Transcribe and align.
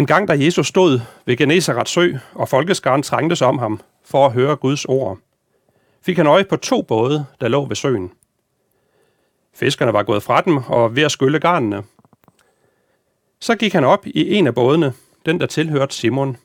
En 0.00 0.06
gang, 0.06 0.28
da 0.28 0.44
Jesus 0.44 0.66
stod 0.66 1.00
ved 1.26 1.36
Genesarets 1.36 1.90
sø, 1.90 2.12
og 2.34 2.48
folkeskaren 2.48 3.02
trængtes 3.02 3.42
om 3.42 3.58
ham 3.58 3.80
for 4.04 4.26
at 4.26 4.32
høre 4.32 4.56
Guds 4.56 4.84
ord, 4.84 5.18
fik 6.02 6.16
han 6.16 6.26
øje 6.26 6.44
på 6.44 6.56
to 6.56 6.82
både, 6.82 7.26
der 7.40 7.48
lå 7.48 7.66
ved 7.66 7.76
søen. 7.76 8.12
Fiskerne 9.54 9.92
var 9.92 10.02
gået 10.02 10.22
fra 10.22 10.40
dem 10.40 10.56
og 10.56 10.96
ved 10.96 11.02
at 11.02 11.10
skylle 11.12 11.40
garnene. 11.40 11.84
Så 13.40 13.54
gik 13.56 13.72
han 13.72 13.84
op 13.84 14.06
i 14.06 14.34
en 14.34 14.46
af 14.46 14.54
bådene, 14.54 14.92
den 15.26 15.40
der 15.40 15.46
tilhørte 15.46 15.94
Simon, 15.94 16.36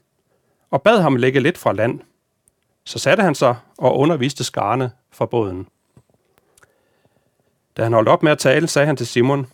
og 0.71 0.81
bad 0.81 1.01
ham 1.01 1.15
lægge 1.15 1.39
lidt 1.39 1.57
fra 1.57 1.73
land. 1.73 1.99
Så 2.83 2.99
satte 2.99 3.23
han 3.23 3.35
sig 3.35 3.55
og 3.77 3.97
underviste 3.97 4.43
skarne 4.43 4.91
fra 5.11 5.25
båden. 5.25 5.67
Da 7.77 7.83
han 7.83 7.93
holdt 7.93 8.09
op 8.09 8.23
med 8.23 8.31
at 8.31 8.37
tale, 8.37 8.67
sagde 8.67 8.85
han 8.85 8.97
til 8.97 9.07
Simon, 9.07 9.47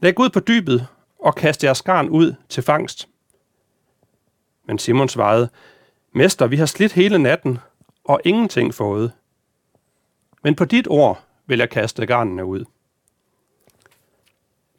Læg 0.00 0.20
ud 0.20 0.30
på 0.30 0.40
dybet 0.40 0.86
og 1.22 1.34
kast 1.34 1.64
jeres 1.64 1.78
skarn 1.78 2.08
ud 2.08 2.34
til 2.48 2.62
fangst. 2.62 3.08
Men 4.64 4.78
Simon 4.78 5.08
svarede, 5.08 5.48
Mester, 6.12 6.46
vi 6.46 6.56
har 6.56 6.66
slidt 6.66 6.92
hele 6.92 7.18
natten 7.18 7.58
og 8.04 8.20
ingenting 8.24 8.74
fået. 8.74 9.12
Men 10.42 10.54
på 10.54 10.64
dit 10.64 10.88
ord 10.88 11.24
vil 11.46 11.58
jeg 11.58 11.70
kaste 11.70 12.06
garnene 12.06 12.44
ud. 12.44 12.64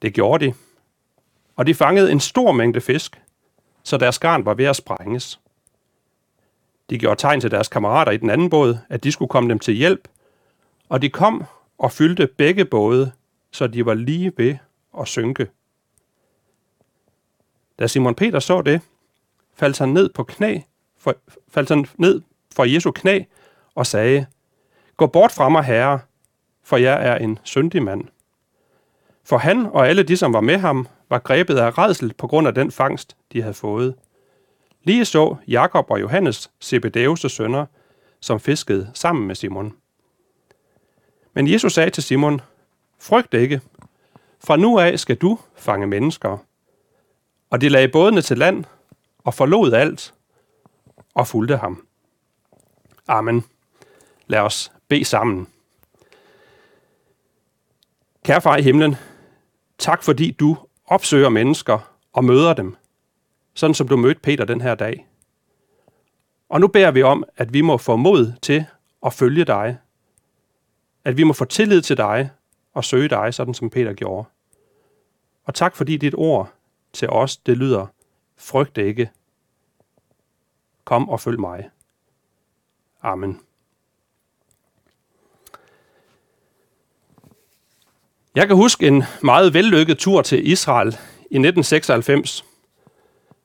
Det 0.01 0.13
gjorde 0.13 0.45
de, 0.45 0.53
og 1.55 1.67
de 1.67 1.73
fangede 1.73 2.11
en 2.11 2.19
stor 2.19 2.51
mængde 2.51 2.81
fisk, 2.81 3.21
så 3.83 3.97
deres 3.97 4.19
garn 4.19 4.45
var 4.45 4.53
ved 4.53 4.65
at 4.65 4.75
sprænges. 4.75 5.39
De 6.89 6.97
gjorde 6.97 7.19
tegn 7.19 7.41
til 7.41 7.51
deres 7.51 7.67
kammerater 7.67 8.11
i 8.11 8.17
den 8.17 8.29
anden 8.29 8.49
båd, 8.49 8.77
at 8.89 9.03
de 9.03 9.11
skulle 9.11 9.29
komme 9.29 9.49
dem 9.49 9.59
til 9.59 9.73
hjælp, 9.73 10.07
og 10.89 11.01
de 11.01 11.09
kom 11.09 11.45
og 11.77 11.91
fyldte 11.91 12.27
begge 12.27 12.65
både, 12.65 13.11
så 13.51 13.67
de 13.67 13.85
var 13.85 13.93
lige 13.93 14.33
ved 14.37 14.57
at 14.99 15.07
synke. 15.07 15.47
Da 17.79 17.87
Simon 17.87 18.15
Peter 18.15 18.39
så 18.39 18.61
det, 18.61 18.81
faldt 19.55 19.79
han 19.79 19.89
ned 19.89 20.09
på 20.09 20.23
knæ, 20.23 20.59
for, 20.97 21.15
faldt 21.49 21.69
han 21.69 21.85
ned 21.97 22.21
for 22.55 22.63
Jesu 22.63 22.91
knæ 22.91 23.23
og 23.75 23.87
sagde, 23.87 24.25
Gå 24.97 25.07
bort 25.07 25.31
fra 25.31 25.49
mig, 25.49 25.63
Herre, 25.63 25.99
for 26.63 26.77
jeg 26.77 27.07
er 27.07 27.15
en 27.15 27.39
syndig 27.43 27.83
mand. 27.83 28.03
For 29.23 29.37
han 29.37 29.65
og 29.65 29.87
alle 29.87 30.03
de, 30.03 30.17
som 30.17 30.33
var 30.33 30.41
med 30.41 30.57
ham, 30.57 30.87
var 31.09 31.19
grebet 31.19 31.57
af 31.57 31.77
redsel 31.77 32.13
på 32.13 32.27
grund 32.27 32.47
af 32.47 32.55
den 32.55 32.71
fangst, 32.71 33.17
de 33.33 33.41
havde 33.41 33.53
fået. 33.53 33.95
Lige 34.83 35.05
så 35.05 35.35
Jakob 35.47 35.91
og 35.91 36.01
Johannes, 36.01 36.51
Zebedeus' 36.63 37.27
sønner, 37.27 37.65
som 38.19 38.39
fiskede 38.39 38.91
sammen 38.93 39.27
med 39.27 39.35
Simon. 39.35 39.73
Men 41.33 41.47
Jesus 41.47 41.73
sagde 41.73 41.89
til 41.89 42.03
Simon, 42.03 42.41
Frygt 42.99 43.33
ikke. 43.33 43.61
Fra 44.43 44.55
nu 44.55 44.79
af 44.79 44.99
skal 44.99 45.15
du 45.15 45.39
fange 45.55 45.87
mennesker. 45.87 46.37
Og 47.51 47.61
de 47.61 47.69
lagde 47.69 47.87
bådene 47.87 48.21
til 48.21 48.37
land 48.37 48.63
og 49.23 49.33
forlod 49.33 49.73
alt 49.73 50.13
og 51.13 51.27
fulgte 51.27 51.57
ham. 51.57 51.87
Amen. 53.07 53.43
Lad 54.27 54.39
os 54.39 54.71
bede 54.87 55.05
sammen. 55.05 55.47
Kære 58.25 58.41
far 58.41 58.57
i 58.57 58.61
himlen, 58.61 58.95
tak 59.77 60.03
fordi 60.03 60.31
du 60.31 60.57
opsøger 60.85 61.29
mennesker 61.29 61.95
og 62.13 62.25
møder 62.25 62.53
dem, 62.53 62.75
sådan 63.53 63.73
som 63.73 63.87
du 63.87 63.97
mødte 63.97 64.21
Peter 64.21 64.45
den 64.45 64.61
her 64.61 64.75
dag. 64.75 65.07
Og 66.49 66.59
nu 66.59 66.67
beder 66.67 66.91
vi 66.91 67.03
om, 67.03 67.23
at 67.37 67.53
vi 67.53 67.61
må 67.61 67.77
få 67.77 67.95
mod 67.95 68.33
til 68.41 68.65
at 69.05 69.13
følge 69.13 69.45
dig. 69.45 69.77
At 71.05 71.17
vi 71.17 71.23
må 71.23 71.33
få 71.33 71.45
tillid 71.45 71.81
til 71.81 71.97
dig 71.97 72.29
og 72.73 72.83
søge 72.83 73.09
dig, 73.09 73.33
sådan 73.33 73.53
som 73.53 73.69
Peter 73.69 73.93
gjorde. 73.93 74.27
Og 75.45 75.55
tak 75.55 75.75
fordi 75.75 75.97
dit 75.97 76.15
ord 76.17 76.53
til 76.93 77.09
os, 77.09 77.37
det 77.37 77.57
lyder, 77.57 77.87
frygt 78.37 78.77
ikke. 78.77 79.09
Kom 80.83 81.09
og 81.09 81.19
følg 81.19 81.39
mig. 81.39 81.69
Amen. 83.01 83.39
Jeg 88.35 88.47
kan 88.47 88.55
huske 88.55 88.87
en 88.87 89.03
meget 89.23 89.53
vellykket 89.53 89.97
tur 89.97 90.21
til 90.21 90.51
Israel 90.51 90.87
i 91.17 91.37
1996. 91.37 92.45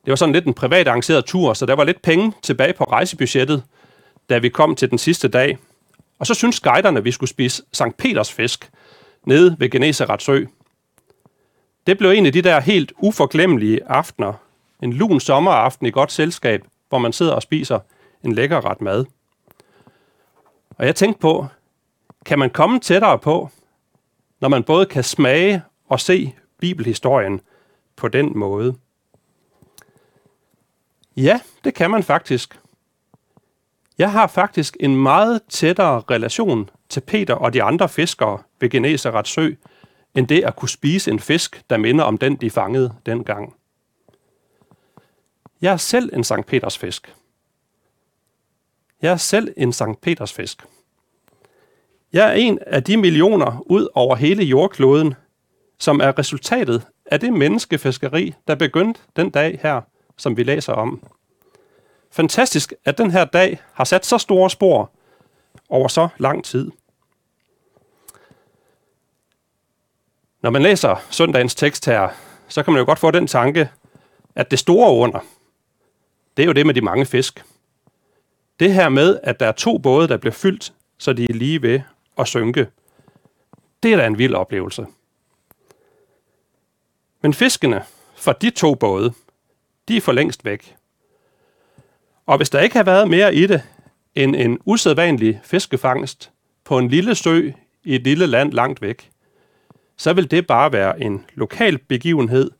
Det 0.05 0.11
var 0.11 0.15
sådan 0.15 0.33
lidt 0.33 0.45
en 0.45 0.53
privat 0.53 0.87
arrangeret 0.87 1.25
tur, 1.25 1.53
så 1.53 1.65
der 1.65 1.75
var 1.75 1.83
lidt 1.83 2.01
penge 2.01 2.33
tilbage 2.41 2.73
på 2.73 2.83
rejsebudgettet, 2.83 3.63
da 4.29 4.37
vi 4.37 4.49
kom 4.49 4.75
til 4.75 4.89
den 4.89 4.97
sidste 4.97 5.27
dag. 5.27 5.57
Og 6.19 6.27
så 6.27 6.33
syntes 6.33 6.59
guiderne, 6.59 6.97
at 6.97 7.05
vi 7.05 7.11
skulle 7.11 7.29
spise 7.29 7.63
Sankt 7.73 7.97
Peters 7.97 8.33
fisk 8.33 8.71
nede 9.25 9.55
ved 9.59 9.69
Genesarets 9.69 10.25
sø. 10.25 10.45
Det 11.87 11.97
blev 11.97 12.09
en 12.09 12.25
af 12.25 12.33
de 12.33 12.41
der 12.41 12.59
helt 12.59 12.93
uforglemmelige 12.97 13.85
aftener. 13.85 14.33
En 14.83 14.93
lun 14.93 15.19
sommeraften 15.19 15.87
i 15.87 15.91
godt 15.91 16.11
selskab, 16.11 16.63
hvor 16.89 16.97
man 16.97 17.13
sidder 17.13 17.33
og 17.33 17.41
spiser 17.41 17.79
en 18.23 18.33
lækker 18.33 18.65
ret 18.65 18.81
mad. 18.81 19.05
Og 20.69 20.85
jeg 20.85 20.95
tænkte 20.95 21.19
på, 21.19 21.45
kan 22.25 22.39
man 22.39 22.49
komme 22.49 22.79
tættere 22.79 23.19
på, 23.19 23.49
når 24.39 24.49
man 24.49 24.63
både 24.63 24.85
kan 24.85 25.03
smage 25.03 25.61
og 25.89 25.99
se 25.99 26.33
bibelhistorien 26.59 27.41
på 27.95 28.07
den 28.07 28.37
måde? 28.37 28.75
Ja, 31.17 31.39
det 31.63 31.73
kan 31.73 31.91
man 31.91 32.03
faktisk. 32.03 32.59
Jeg 33.97 34.11
har 34.11 34.27
faktisk 34.27 34.77
en 34.79 34.95
meget 34.95 35.41
tættere 35.49 36.03
relation 36.11 36.69
til 36.89 37.01
Peter 37.01 37.33
og 37.33 37.53
de 37.53 37.63
andre 37.63 37.89
fiskere 37.89 38.39
ved 38.59 38.69
Genesarets 38.69 39.29
sø, 39.29 39.51
end 40.17 40.27
det 40.27 40.43
at 40.43 40.55
kunne 40.55 40.69
spise 40.69 41.11
en 41.11 41.19
fisk, 41.19 41.63
der 41.69 41.77
minder 41.77 42.03
om 42.03 42.17
den, 42.17 42.35
de 42.35 42.49
fangede 42.49 42.93
dengang. 43.05 43.55
Jeg 45.61 45.73
er 45.73 45.77
selv 45.77 46.09
en 46.13 46.23
Sankt 46.23 46.47
Peters 46.47 46.77
fisk. 46.77 47.15
Jeg 49.01 49.11
er 49.11 49.17
selv 49.17 49.53
en 49.57 49.73
Sankt 49.73 50.01
Peters 50.01 50.33
fisk. 50.33 50.65
Jeg 52.13 52.29
er 52.29 52.33
en 52.33 52.59
af 52.67 52.83
de 52.83 52.97
millioner 52.97 53.63
ud 53.65 53.87
over 53.93 54.15
hele 54.15 54.43
jordkloden, 54.43 55.13
som 55.79 55.99
er 55.99 56.19
resultatet 56.19 56.83
af 57.05 57.19
det 57.19 57.33
menneskefiskeri, 57.33 58.33
der 58.47 58.55
begyndte 58.55 59.01
den 59.15 59.29
dag 59.29 59.59
her, 59.63 59.81
som 60.17 60.37
vi 60.37 60.43
læser 60.43 60.73
om. 60.73 61.03
Fantastisk, 62.11 62.73
at 62.85 62.97
den 62.97 63.11
her 63.11 63.25
dag 63.25 63.61
har 63.73 63.83
sat 63.83 64.05
så 64.05 64.17
store 64.17 64.49
spor 64.49 64.91
over 65.69 65.87
så 65.87 66.07
lang 66.17 66.43
tid. 66.43 66.71
Når 70.47 70.51
man 70.51 70.61
læser 70.61 71.05
søndagens 71.09 71.55
tekst 71.55 71.85
her, 71.85 72.09
så 72.47 72.63
kan 72.63 72.73
man 72.73 72.79
jo 72.79 72.85
godt 72.85 72.99
få 72.99 73.11
den 73.11 73.27
tanke, 73.27 73.69
at 74.35 74.51
det 74.51 74.59
store 74.59 74.91
under, 74.91 75.19
det 76.37 76.43
er 76.43 76.47
jo 76.47 76.53
det 76.53 76.65
med 76.65 76.73
de 76.73 76.81
mange 76.81 77.05
fisk. 77.05 77.43
Det 78.59 78.73
her 78.73 78.89
med, 78.89 79.19
at 79.23 79.39
der 79.39 79.45
er 79.45 79.51
to 79.51 79.77
både, 79.77 80.07
der 80.07 80.17
bliver 80.17 80.33
fyldt, 80.33 80.73
så 80.97 81.13
de 81.13 81.23
er 81.23 81.33
lige 81.33 81.61
ved 81.61 81.81
at 82.17 82.27
synke, 82.27 82.67
det 83.83 83.93
er 83.93 83.97
da 83.97 84.07
en 84.07 84.17
vild 84.17 84.35
oplevelse. 84.35 84.85
Men 87.21 87.33
fiskene 87.33 87.83
fra 88.15 88.33
de 88.33 88.49
to 88.49 88.75
både, 88.75 89.13
de 89.87 89.97
er 89.97 90.01
for 90.01 90.11
længst 90.11 90.45
væk. 90.45 90.75
Og 92.25 92.37
hvis 92.37 92.49
der 92.49 92.59
ikke 92.59 92.75
har 92.75 92.83
været 92.83 93.09
mere 93.09 93.35
i 93.35 93.47
det 93.47 93.61
end 94.15 94.35
en 94.35 94.59
usædvanlig 94.65 95.41
fiskefangst 95.43 96.31
på 96.63 96.77
en 96.77 96.87
lille 96.87 97.15
sø 97.15 97.51
i 97.83 97.95
et 97.95 98.03
lille 98.03 98.27
land 98.27 98.53
langt 98.53 98.81
væk, 98.81 99.11
så 99.97 100.13
vil 100.13 100.31
det 100.31 100.47
bare 100.47 100.71
være 100.71 101.01
en 101.01 101.25
lokal 101.33 101.77
begivenhed 101.77 102.51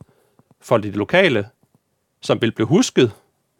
for 0.61 0.77
det 0.77 0.95
lokale, 0.95 1.49
som 2.21 2.41
vil 2.41 2.51
blive 2.51 2.67
husket. 2.67 3.11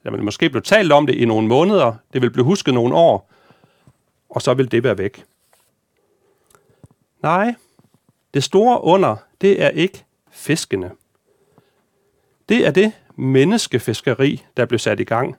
Der 0.04 0.12
vil 0.12 0.24
måske 0.24 0.50
blive 0.50 0.62
talt 0.62 0.92
om 0.92 1.08
det 1.08 1.16
i 1.16 1.26
nogle 1.26 1.48
måneder, 1.48 1.96
det 2.14 2.22
vil 2.22 2.30
blive 2.32 2.46
husket 2.46 2.74
nogle 2.74 2.96
år, 2.96 3.32
og 4.30 4.42
så 4.42 4.54
vil 4.54 4.72
det 4.72 4.84
være 4.84 4.98
væk. 4.98 5.26
Nej, 7.24 7.56
det 8.34 8.44
store 8.44 8.84
under, 8.84 9.16
det 9.42 9.64
er 9.64 9.70
ikke 9.70 10.06
fiskene. 10.32 10.92
Det 12.50 12.68
er 12.68 12.72
det 12.72 12.92
menneskefiskeri, 13.16 14.46
der 14.58 14.66
blev 14.66 14.80
sat 14.80 15.00
i 15.00 15.04
gang. 15.04 15.36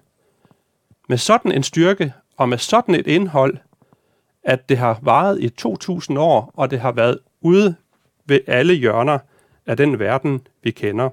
Med 1.09 1.19
sådan 1.19 1.53
en 1.53 1.63
styrke 1.63 2.13
og 2.37 2.49
med 2.49 2.59
sådan 2.59 2.95
et 2.95 3.07
indhold, 3.07 3.57
at 4.43 4.69
det 4.69 4.79
har 4.79 4.99
varet 5.03 5.43
i 5.43 5.49
2000 5.49 6.19
år, 6.19 6.51
og 6.55 6.71
det 6.71 6.81
har 6.81 6.93
været 6.93 7.19
ude 7.41 7.75
ved 8.29 8.41
alle 8.47 8.75
hjørner 8.75 9.19
af 9.67 9.77
den 9.77 9.99
verden, 9.99 10.41
vi 10.63 10.71
kender. 10.71 11.11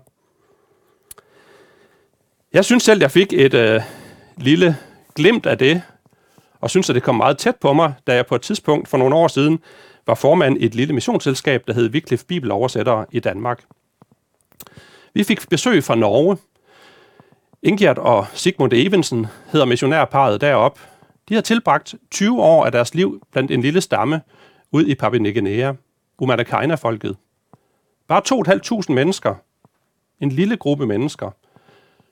Jeg 2.54 2.66
synes 2.66 2.84
selv, 2.84 3.02
jeg 3.02 3.12
fik 3.12 3.34
et 3.34 3.54
øh, 3.54 3.82
lille 4.38 4.78
glimt 5.16 5.46
af 5.46 5.58
det, 5.58 5.82
og 6.62 6.70
synes, 6.70 6.90
at 6.90 6.96
det 6.96 7.04
kom 7.04 7.16
meget 7.16 7.38
tæt 7.38 7.56
på 7.56 7.74
mig, 7.74 7.94
da 8.08 8.16
jeg 8.16 8.26
på 8.26 8.36
et 8.36 8.42
tidspunkt 8.42 8.88
for 8.88 8.98
nogle 8.98 9.16
år 9.16 9.28
siden 9.28 9.60
var 10.08 10.16
formand 10.16 10.58
i 10.58 10.66
et 10.66 10.76
lille 10.76 10.94
missionsselskab, 10.94 11.64
der 11.68 11.74
hed 11.74 11.90
Wycliffe 11.90 12.26
Bibeloversættere 12.26 13.06
i 13.12 13.20
Danmark. 13.20 13.64
Vi 15.14 15.24
fik 15.24 15.50
besøg 15.50 15.84
fra 15.84 15.96
Norge. 15.96 16.38
Ingjert 17.64 17.98
og 17.98 18.26
Sigmund 18.34 18.74
Evensen 18.76 19.28
hedder 19.52 19.66
missionærparet 19.66 20.42
derop. 20.42 20.80
De 21.30 21.34
har 21.34 21.42
tilbragt 21.42 21.96
20 22.12 22.42
år 22.42 22.66
af 22.66 22.72
deres 22.72 22.96
liv 22.96 23.22
blandt 23.32 23.52
en 23.52 23.62
lille 23.62 23.82
stamme 23.82 24.22
ud 24.72 24.86
i 24.86 24.96
Papua 24.96 25.20
Ny 25.20 25.34
Guinea, 25.34 25.74
Umadakaina-folket. 26.20 27.18
Bare 28.08 28.22
2.500 28.90 28.94
mennesker. 28.94 29.36
En 30.20 30.30
lille 30.30 30.58
gruppe 30.58 30.86
mennesker. 30.86 31.32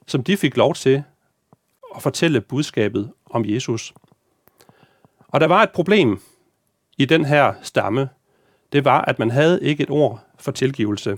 som 0.08 0.24
de 0.24 0.38
fik 0.38 0.58
lov 0.58 0.74
til 0.74 1.04
at 1.96 2.02
fortælle 2.02 2.42
budskabet 2.42 3.12
om 3.26 3.46
Jesus. 3.46 3.94
Og 5.28 5.42
der 5.42 5.48
var 5.48 5.64
et 5.64 5.72
problem 5.72 6.22
i 6.98 7.06
den 7.06 7.26
her 7.26 7.54
stamme. 7.62 8.10
Det 8.72 8.86
var, 8.86 9.02
at 9.02 9.20
man 9.20 9.32
havde 9.32 9.64
ikke 9.64 9.84
et 9.84 9.90
ord 9.90 10.24
for 10.40 10.52
tilgivelse. 10.52 11.18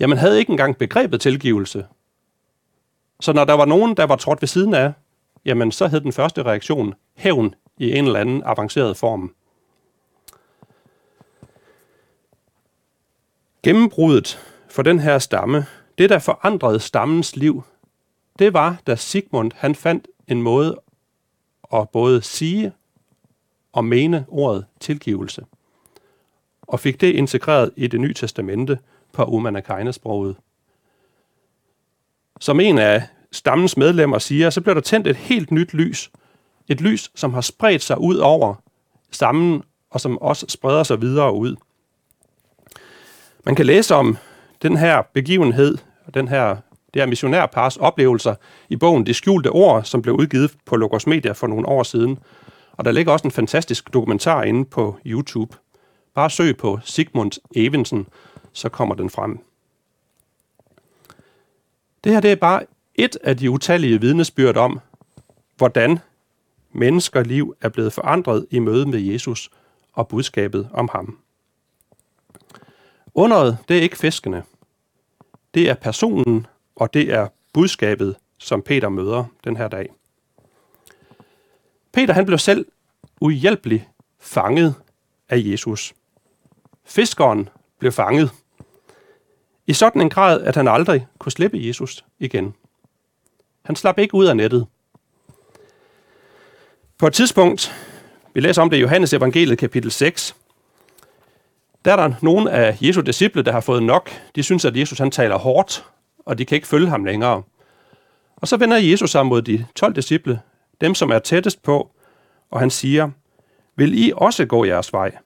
Ja, 0.00 0.06
man 0.06 0.18
havde 0.18 0.38
ikke 0.38 0.50
engang 0.50 0.76
begrebet 0.78 1.20
tilgivelse. 1.20 1.86
Så 3.20 3.32
når 3.32 3.44
der 3.44 3.54
var 3.54 3.64
nogen, 3.64 3.96
der 3.96 4.04
var 4.04 4.16
trådt 4.16 4.42
ved 4.42 4.46
siden 4.46 4.74
af, 4.74 4.92
jamen 5.44 5.72
så 5.72 5.86
hed 5.88 6.00
den 6.00 6.12
første 6.12 6.42
reaktion 6.42 6.94
hævn 7.16 7.54
i 7.78 7.92
en 7.92 8.04
eller 8.04 8.20
anden 8.20 8.42
avanceret 8.46 8.96
form. 8.96 9.34
Gennembruddet 13.64 14.38
for 14.68 14.82
den 14.82 14.98
her 14.98 15.18
stamme, 15.18 15.66
det 15.98 16.10
der 16.10 16.18
forandrede 16.18 16.80
stammens 16.80 17.36
liv, 17.36 17.62
det 18.38 18.52
var, 18.52 18.82
da 18.86 18.96
Sigmund 18.96 19.52
han 19.54 19.74
fandt 19.74 20.08
en 20.28 20.42
måde 20.42 20.80
at 21.72 21.88
både 21.90 22.22
sige 22.22 22.72
og 23.72 23.84
mene 23.84 24.24
ordet 24.28 24.64
tilgivelse, 24.80 25.44
og 26.62 26.80
fik 26.80 27.00
det 27.00 27.14
integreret 27.14 27.70
i 27.76 27.86
det 27.86 28.00
nye 28.00 28.14
testamente 28.14 28.78
på 29.12 29.24
Umanakaina-sproget. 29.24 30.36
Som 32.40 32.60
en 32.60 32.78
af 32.78 33.02
stammens 33.32 33.76
medlemmer 33.76 34.18
siger, 34.18 34.50
så 34.50 34.60
blev 34.60 34.74
der 34.74 34.80
tændt 34.80 35.06
et 35.06 35.16
helt 35.16 35.50
nyt 35.50 35.74
lys. 35.74 36.10
Et 36.68 36.80
lys, 36.80 37.10
som 37.14 37.34
har 37.34 37.40
spredt 37.40 37.82
sig 37.82 38.00
ud 38.00 38.16
over 38.16 38.54
stammen, 39.10 39.62
og 39.90 40.00
som 40.00 40.18
også 40.18 40.46
spreder 40.48 40.82
sig 40.82 41.00
videre 41.00 41.34
ud. 41.34 41.56
Man 43.44 43.54
kan 43.54 43.66
læse 43.66 43.94
om 43.94 44.16
den 44.62 44.76
her 44.76 45.02
begivenhed, 45.12 45.78
den 46.14 46.28
her, 46.28 46.56
det 46.94 47.02
her 47.02 47.06
missionærpars 47.06 47.76
oplevelser 47.76 48.34
i 48.68 48.76
bogen 48.76 49.06
Det 49.06 49.16
skjulte 49.16 49.50
ord, 49.50 49.84
som 49.84 50.02
blev 50.02 50.14
udgivet 50.14 50.54
på 50.66 50.76
Logos 50.76 51.06
Media 51.06 51.32
for 51.32 51.46
nogle 51.46 51.68
år 51.68 51.82
siden. 51.82 52.18
Og 52.72 52.84
der 52.84 52.92
ligger 52.92 53.12
også 53.12 53.26
en 53.26 53.32
fantastisk 53.32 53.94
dokumentar 53.94 54.42
inde 54.42 54.64
på 54.64 54.96
YouTube. 55.06 55.56
Bare 56.14 56.30
søg 56.30 56.56
på 56.56 56.78
Sigmund 56.84 57.32
Evensen, 57.56 58.06
så 58.52 58.68
kommer 58.68 58.94
den 58.94 59.10
frem. 59.10 59.38
Det 62.04 62.12
her 62.12 62.20
det 62.20 62.32
er 62.32 62.36
bare 62.36 62.62
et 62.94 63.16
af 63.24 63.36
de 63.36 63.50
utallige 63.50 64.00
vidnesbyrd 64.00 64.56
om, 64.56 64.80
hvordan 65.56 65.98
menneskerliv 66.72 67.54
er 67.60 67.68
blevet 67.68 67.92
forandret 67.92 68.46
i 68.50 68.58
møde 68.58 68.86
med 68.86 68.98
Jesus 68.98 69.50
og 69.92 70.08
budskabet 70.08 70.68
om 70.72 70.88
ham. 70.92 71.23
Underet, 73.14 73.58
det 73.68 73.78
er 73.78 73.82
ikke 73.82 73.98
fiskene. 73.98 74.42
Det 75.54 75.70
er 75.70 75.74
personen, 75.74 76.46
og 76.76 76.94
det 76.94 77.12
er 77.12 77.28
budskabet, 77.52 78.16
som 78.38 78.62
Peter 78.62 78.88
møder 78.88 79.24
den 79.44 79.56
her 79.56 79.68
dag. 79.68 79.92
Peter 81.92 82.14
han 82.14 82.26
blev 82.26 82.38
selv 82.38 82.66
uhjælpelig 83.20 83.88
fanget 84.18 84.74
af 85.28 85.36
Jesus. 85.38 85.94
Fiskeren 86.84 87.48
blev 87.78 87.92
fanget. 87.92 88.30
I 89.66 89.72
sådan 89.72 90.02
en 90.02 90.10
grad, 90.10 90.42
at 90.42 90.56
han 90.56 90.68
aldrig 90.68 91.06
kunne 91.18 91.32
slippe 91.32 91.58
Jesus 91.60 92.04
igen. 92.18 92.54
Han 93.62 93.76
slap 93.76 93.98
ikke 93.98 94.14
ud 94.14 94.26
af 94.26 94.36
nettet. 94.36 94.66
På 96.98 97.06
et 97.06 97.12
tidspunkt, 97.12 97.74
vi 98.34 98.40
læser 98.40 98.62
om 98.62 98.70
det 98.70 98.76
i 98.76 98.80
Johannes 98.80 99.12
evangeliet 99.12 99.58
kapitel 99.58 99.90
6, 99.90 100.36
der 101.84 101.92
er 101.92 101.96
der 101.96 102.14
nogle 102.22 102.50
af 102.50 102.78
Jesu 102.82 103.00
disciple, 103.00 103.42
der 103.42 103.52
har 103.52 103.60
fået 103.60 103.82
nok. 103.82 104.10
De 104.34 104.42
synes, 104.42 104.64
at 104.64 104.76
Jesus 104.76 104.98
han 104.98 105.10
taler 105.10 105.38
hårdt, 105.38 105.84
og 106.18 106.38
de 106.38 106.44
kan 106.44 106.56
ikke 106.56 106.68
følge 106.68 106.88
ham 106.88 107.04
længere. 107.04 107.42
Og 108.36 108.48
så 108.48 108.56
vender 108.56 108.76
Jesus 108.76 109.10
sig 109.10 109.26
mod 109.26 109.42
de 109.42 109.66
12 109.74 109.94
disciple, 109.94 110.40
dem 110.80 110.94
som 110.94 111.10
er 111.10 111.18
tættest 111.18 111.62
på, 111.62 111.90
og 112.50 112.60
han 112.60 112.70
siger, 112.70 113.10
Vil 113.76 114.06
I 114.06 114.12
også 114.16 114.46
gå 114.46 114.64
jeres 114.64 114.92
vej? 114.92 115.16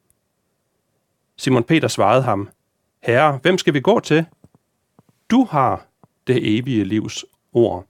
Simon 1.36 1.64
Peter 1.64 1.88
svarede 1.88 2.22
ham, 2.22 2.48
Herre, 3.02 3.38
hvem 3.42 3.58
skal 3.58 3.74
vi 3.74 3.80
gå 3.80 4.00
til? 4.00 4.26
Du 5.30 5.44
har 5.44 5.86
det 6.26 6.58
evige 6.58 6.84
livs 6.84 7.24
ord. 7.52 7.84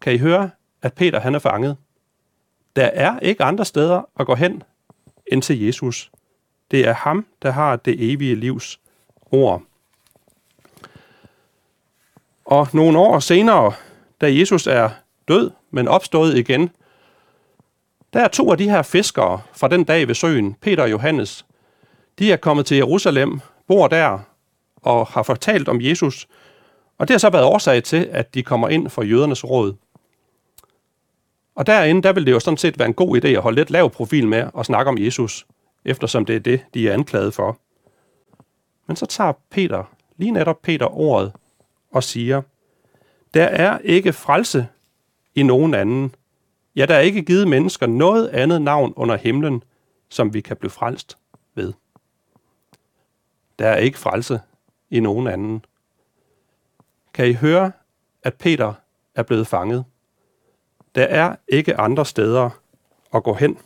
Kan 0.00 0.14
I 0.14 0.18
høre, 0.18 0.50
at 0.82 0.94
Peter 0.94 1.20
han 1.20 1.34
er 1.34 1.38
fanget? 1.38 1.76
Der 2.76 2.84
er 2.84 3.18
ikke 3.18 3.44
andre 3.44 3.64
steder 3.64 4.02
at 4.20 4.26
gå 4.26 4.34
hen 4.34 4.62
end 5.32 5.42
til 5.42 5.60
Jesus. 5.62 6.10
Det 6.70 6.88
er 6.88 6.92
ham, 6.92 7.26
der 7.42 7.50
har 7.50 7.76
det 7.76 8.12
evige 8.12 8.34
livs 8.34 8.80
ord. 9.30 9.62
Og 12.44 12.68
nogle 12.72 12.98
år 12.98 13.18
senere, 13.18 13.72
da 14.20 14.38
Jesus 14.38 14.66
er 14.66 14.90
død, 15.28 15.50
men 15.70 15.88
opstået 15.88 16.36
igen, 16.38 16.70
der 18.12 18.20
er 18.20 18.28
to 18.28 18.50
af 18.52 18.58
de 18.58 18.70
her 18.70 18.82
fiskere 18.82 19.40
fra 19.52 19.68
den 19.68 19.84
dag 19.84 20.08
ved 20.08 20.14
søen, 20.14 20.54
Peter 20.54 20.82
og 20.82 20.90
Johannes. 20.90 21.46
De 22.18 22.32
er 22.32 22.36
kommet 22.36 22.66
til 22.66 22.76
Jerusalem, 22.76 23.40
bor 23.66 23.88
der 23.88 24.18
og 24.76 25.06
har 25.06 25.22
fortalt 25.22 25.68
om 25.68 25.80
Jesus, 25.80 26.28
og 26.98 27.08
det 27.08 27.14
har 27.14 27.18
så 27.18 27.30
været 27.30 27.44
årsag 27.44 27.82
til, 27.82 28.08
at 28.12 28.34
de 28.34 28.42
kommer 28.42 28.68
ind 28.68 28.88
for 28.88 29.02
jødernes 29.02 29.44
råd. 29.44 29.74
Og 31.54 31.66
derinde, 31.66 32.02
der 32.02 32.12
vil 32.12 32.26
det 32.26 32.32
jo 32.32 32.40
sådan 32.40 32.56
set 32.56 32.78
være 32.78 32.88
en 32.88 32.94
god 32.94 33.16
idé 33.16 33.28
at 33.28 33.42
holde 33.42 33.56
lidt 33.56 33.70
lav 33.70 33.90
profil 33.90 34.28
med 34.28 34.46
og 34.54 34.66
snakke 34.66 34.88
om 34.88 34.98
Jesus, 34.98 35.46
eftersom 35.86 36.24
det 36.24 36.36
er 36.36 36.40
det, 36.40 36.64
de 36.74 36.88
er 36.88 36.92
anklaget 36.92 37.34
for. 37.34 37.58
Men 38.86 38.96
så 38.96 39.06
tager 39.06 39.32
Peter, 39.50 39.84
lige 40.16 40.30
netop 40.30 40.62
Peter, 40.62 40.86
ordet 40.86 41.32
og 41.90 42.02
siger, 42.02 42.42
der 43.34 43.44
er 43.44 43.78
ikke 43.78 44.12
frelse 44.12 44.68
i 45.34 45.42
nogen 45.42 45.74
anden. 45.74 46.14
Ja, 46.76 46.86
der 46.86 46.94
er 46.94 47.00
ikke 47.00 47.22
givet 47.22 47.48
mennesker 47.48 47.86
noget 47.86 48.28
andet 48.28 48.62
navn 48.62 48.92
under 48.96 49.16
himlen, 49.16 49.62
som 50.08 50.34
vi 50.34 50.40
kan 50.40 50.56
blive 50.56 50.70
frelst 50.70 51.18
ved. 51.54 51.72
Der 53.58 53.68
er 53.68 53.76
ikke 53.76 53.98
frelse 53.98 54.40
i 54.90 55.00
nogen 55.00 55.26
anden. 55.26 55.64
Kan 57.14 57.28
I 57.28 57.32
høre, 57.32 57.72
at 58.22 58.34
Peter 58.34 58.74
er 59.14 59.22
blevet 59.22 59.46
fanget? 59.46 59.84
Der 60.94 61.04
er 61.04 61.36
ikke 61.48 61.80
andre 61.80 62.06
steder 62.06 62.50
at 63.14 63.22
gå 63.22 63.34
hen. 63.34 63.58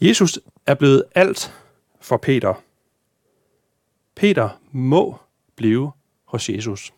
Jesus 0.00 0.38
er 0.66 0.74
blevet 0.74 1.04
alt 1.14 1.54
for 2.00 2.16
Peter. 2.16 2.54
Peter 4.14 4.48
må 4.72 5.16
blive 5.56 5.92
hos 6.24 6.48
Jesus. 6.48 6.92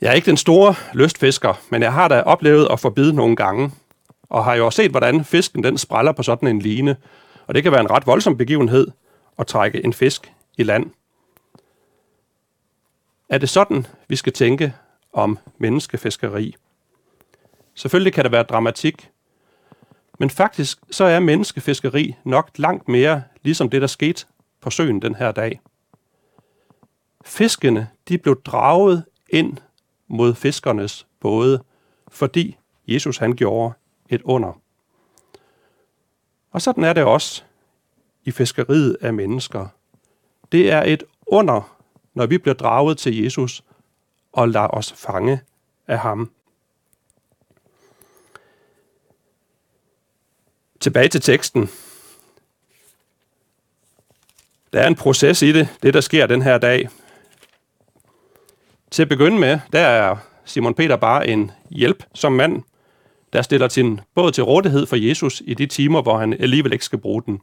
Jeg 0.00 0.10
er 0.10 0.14
ikke 0.14 0.26
den 0.26 0.36
store 0.36 0.74
lystfisker, 0.92 1.54
men 1.70 1.82
jeg 1.82 1.92
har 1.92 2.08
da 2.08 2.22
oplevet 2.22 2.68
at 2.70 2.80
forbide 2.80 3.12
nogle 3.12 3.36
gange, 3.36 3.70
og 4.22 4.44
har 4.44 4.54
jo 4.54 4.66
også 4.66 4.76
set, 4.76 4.90
hvordan 4.90 5.24
fisken 5.24 5.64
den 5.64 5.78
spræller 5.78 6.12
på 6.12 6.22
sådan 6.22 6.48
en 6.48 6.58
line, 6.58 6.96
og 7.46 7.54
det 7.54 7.62
kan 7.62 7.72
være 7.72 7.80
en 7.80 7.90
ret 7.90 8.06
voldsom 8.06 8.36
begivenhed 8.36 8.88
at 9.38 9.46
trække 9.46 9.84
en 9.84 9.92
fisk 9.92 10.32
i 10.58 10.62
land. 10.62 10.90
Er 13.28 13.38
det 13.38 13.48
sådan, 13.48 13.86
vi 14.08 14.16
skal 14.16 14.32
tænke 14.32 14.74
om 15.12 15.38
menneskefiskeri? 15.58 16.56
Selvfølgelig 17.74 18.12
kan 18.12 18.24
der 18.24 18.30
være 18.30 18.42
dramatik, 18.42 19.10
men 20.18 20.30
faktisk 20.30 20.78
så 20.90 21.04
er 21.04 21.20
menneskefiskeri 21.20 22.14
nok 22.24 22.50
langt 22.56 22.88
mere 22.88 23.22
ligesom 23.42 23.70
det, 23.70 23.80
der 23.80 23.86
skete 23.86 24.26
på 24.60 24.70
søen 24.70 25.02
den 25.02 25.14
her 25.14 25.32
dag. 25.32 25.60
Fiskene 27.24 27.88
de 28.08 28.18
blev 28.18 28.42
draget 28.42 29.04
ind 29.30 29.56
mod 30.08 30.34
fiskernes 30.34 31.06
både, 31.20 31.62
fordi 32.08 32.56
Jesus 32.88 33.18
han 33.18 33.32
gjorde 33.32 33.74
et 34.08 34.22
under. 34.22 34.60
Og 36.50 36.62
sådan 36.62 36.84
er 36.84 36.92
det 36.92 37.04
også 37.04 37.42
i 38.24 38.30
fiskeriet 38.30 38.96
af 39.00 39.14
mennesker. 39.14 39.66
Det 40.52 40.72
er 40.72 40.82
et 40.82 41.02
under, 41.26 41.76
når 42.14 42.26
vi 42.26 42.38
bliver 42.38 42.54
draget 42.54 42.98
til 42.98 43.22
Jesus 43.22 43.64
og 44.32 44.48
lader 44.48 44.68
os 44.68 44.92
fange 44.92 45.40
af 45.88 45.98
ham. 45.98 46.30
Tilbage 50.80 51.08
til 51.08 51.20
teksten. 51.20 51.70
Der 54.72 54.80
er 54.80 54.86
en 54.86 54.94
proces 54.94 55.42
i 55.42 55.52
det, 55.52 55.68
det 55.82 55.94
der 55.94 56.00
sker 56.00 56.26
den 56.26 56.42
her 56.42 56.58
dag. 56.58 56.88
Til 58.90 59.02
at 59.02 59.08
begynde 59.08 59.38
med, 59.38 59.58
der 59.72 59.80
er 59.80 60.16
Simon 60.44 60.74
Peter 60.74 60.96
bare 60.96 61.28
en 61.28 61.50
hjælp 61.70 62.04
som 62.14 62.32
mand, 62.32 62.62
der 63.32 63.42
stiller 63.42 63.68
sin 63.68 64.00
båd 64.14 64.32
til 64.32 64.44
rådighed 64.44 64.86
for 64.86 64.96
Jesus 64.96 65.42
i 65.46 65.54
de 65.54 65.66
timer, 65.66 66.02
hvor 66.02 66.18
han 66.18 66.32
alligevel 66.32 66.72
ikke 66.72 66.84
skal 66.84 66.98
bruge 66.98 67.22
den. 67.22 67.40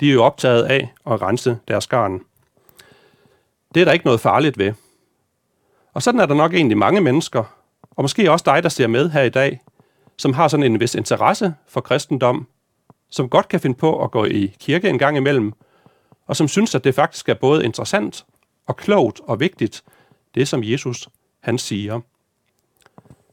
De 0.00 0.08
er 0.08 0.12
jo 0.12 0.24
optaget 0.24 0.62
af 0.62 0.92
at 1.06 1.22
rense 1.22 1.58
deres 1.68 1.86
garn. 1.86 2.20
Det 3.74 3.80
er 3.80 3.84
der 3.84 3.92
ikke 3.92 4.06
noget 4.06 4.20
farligt 4.20 4.58
ved. 4.58 4.72
Og 5.94 6.02
sådan 6.02 6.20
er 6.20 6.26
der 6.26 6.34
nok 6.34 6.54
egentlig 6.54 6.78
mange 6.78 7.00
mennesker, 7.00 7.44
og 7.90 8.04
måske 8.04 8.30
også 8.30 8.42
dig, 8.46 8.62
der 8.62 8.68
ser 8.68 8.86
med 8.86 9.10
her 9.10 9.22
i 9.22 9.28
dag, 9.28 9.60
som 10.16 10.32
har 10.32 10.48
sådan 10.48 10.64
en 10.64 10.80
vis 10.80 10.94
interesse 10.94 11.54
for 11.68 11.80
kristendom, 11.80 12.48
som 13.10 13.28
godt 13.28 13.48
kan 13.48 13.60
finde 13.60 13.76
på 13.76 14.04
at 14.04 14.10
gå 14.10 14.24
i 14.24 14.56
kirke 14.60 14.88
en 14.88 14.98
gang 14.98 15.16
imellem, 15.16 15.52
og 16.26 16.36
som 16.36 16.48
synes, 16.48 16.74
at 16.74 16.84
det 16.84 16.94
faktisk 16.94 17.28
er 17.28 17.34
både 17.34 17.64
interessant 17.64 18.26
og 18.66 18.76
klogt 18.76 19.20
og 19.24 19.40
vigtigt, 19.40 19.84
det 20.34 20.48
som 20.48 20.60
Jesus 20.64 21.08
han 21.40 21.58
siger. 21.58 22.00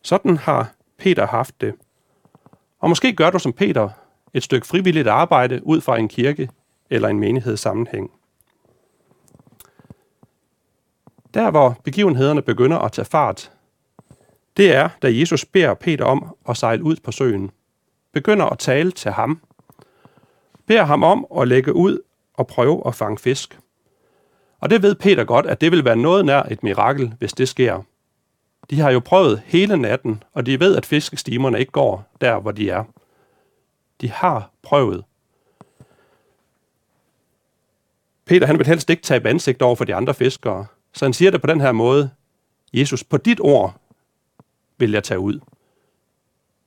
Sådan 0.01 0.37
har 0.37 0.73
Peter 0.97 1.27
haft 1.27 1.61
det. 1.61 1.73
Og 2.79 2.89
måske 2.89 3.13
gør 3.13 3.29
du 3.29 3.39
som 3.39 3.53
Peter 3.53 3.89
et 4.33 4.43
stykke 4.43 4.67
frivilligt 4.67 5.07
arbejde 5.07 5.65
ud 5.65 5.81
fra 5.81 5.97
en 5.97 6.07
kirke 6.07 6.49
eller 6.89 7.07
en 7.07 7.19
menighedssammenhæng. 7.19 8.11
Der, 11.33 11.51
hvor 11.51 11.77
begivenhederne 11.83 12.41
begynder 12.41 12.77
at 12.77 12.91
tage 12.91 13.05
fart, 13.05 13.51
det 14.57 14.75
er, 14.75 14.89
da 15.01 15.17
Jesus 15.17 15.45
beder 15.45 15.73
Peter 15.73 16.05
om 16.05 16.35
at 16.49 16.57
sejle 16.57 16.83
ud 16.83 16.95
på 17.03 17.11
søen. 17.11 17.51
Begynder 18.11 18.45
at 18.45 18.59
tale 18.59 18.91
til 18.91 19.11
ham. 19.11 19.41
Beder 20.67 20.83
ham 20.83 21.03
om 21.03 21.27
at 21.37 21.47
lægge 21.47 21.75
ud 21.75 21.99
og 22.33 22.47
prøve 22.47 22.83
at 22.87 22.95
fange 22.95 23.17
fisk. 23.17 23.59
Og 24.59 24.69
det 24.69 24.81
ved 24.81 24.95
Peter 24.95 25.23
godt, 25.23 25.45
at 25.45 25.61
det 25.61 25.71
vil 25.71 25.85
være 25.85 25.95
noget 25.95 26.25
nær 26.25 26.43
et 26.43 26.63
mirakel, 26.63 27.13
hvis 27.19 27.33
det 27.33 27.49
sker. 27.49 27.81
De 28.69 28.79
har 28.79 28.91
jo 28.91 28.99
prøvet 28.99 29.41
hele 29.45 29.77
natten, 29.77 30.23
og 30.33 30.45
de 30.45 30.59
ved, 30.59 30.75
at 30.75 30.85
fiskestimerne 30.85 31.59
ikke 31.59 31.71
går 31.71 32.05
der, 32.21 32.39
hvor 32.39 32.51
de 32.51 32.69
er. 32.69 32.83
De 34.01 34.11
har 34.11 34.51
prøvet. 34.61 35.03
Peter 38.25 38.47
han 38.47 38.57
vil 38.57 38.67
helst 38.67 38.89
ikke 38.89 39.03
tabe 39.03 39.29
ansigt 39.29 39.61
over 39.61 39.75
for 39.75 39.85
de 39.85 39.95
andre 39.95 40.13
fiskere, 40.13 40.65
så 40.93 41.05
han 41.05 41.13
siger 41.13 41.31
det 41.31 41.41
på 41.41 41.47
den 41.47 41.61
her 41.61 41.71
måde. 41.71 42.09
Jesus, 42.73 43.03
på 43.03 43.17
dit 43.17 43.39
ord 43.39 43.75
vil 44.77 44.91
jeg 44.91 45.03
tage 45.03 45.19
ud. 45.19 45.39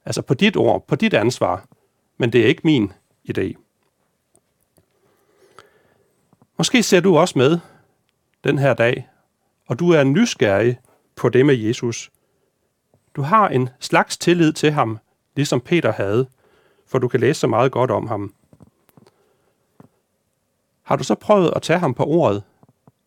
Altså 0.04 0.22
på 0.22 0.34
dit 0.34 0.56
ord, 0.56 0.86
på 0.86 0.96
dit 0.96 1.14
ansvar, 1.14 1.66
men 2.18 2.32
det 2.32 2.40
er 2.40 2.46
ikke 2.46 2.62
min 2.64 2.92
idé. 3.30 3.65
Måske 6.58 6.82
ser 6.82 7.00
du 7.00 7.18
også 7.18 7.38
med 7.38 7.58
den 8.44 8.58
her 8.58 8.74
dag, 8.74 9.08
og 9.66 9.78
du 9.78 9.90
er 9.90 10.04
nysgerrig 10.04 10.78
på 11.16 11.28
det 11.28 11.46
med 11.46 11.54
Jesus. 11.54 12.10
Du 13.16 13.22
har 13.22 13.48
en 13.48 13.68
slags 13.80 14.16
tillid 14.18 14.52
til 14.52 14.72
ham, 14.72 14.98
ligesom 15.36 15.60
Peter 15.60 15.92
havde, 15.92 16.28
for 16.86 16.98
du 16.98 17.08
kan 17.08 17.20
læse 17.20 17.40
så 17.40 17.46
meget 17.46 17.72
godt 17.72 17.90
om 17.90 18.06
ham. 18.06 18.34
Har 20.82 20.96
du 20.96 21.04
så 21.04 21.14
prøvet 21.14 21.52
at 21.56 21.62
tage 21.62 21.78
ham 21.78 21.94
på 21.94 22.04
ordet, 22.04 22.42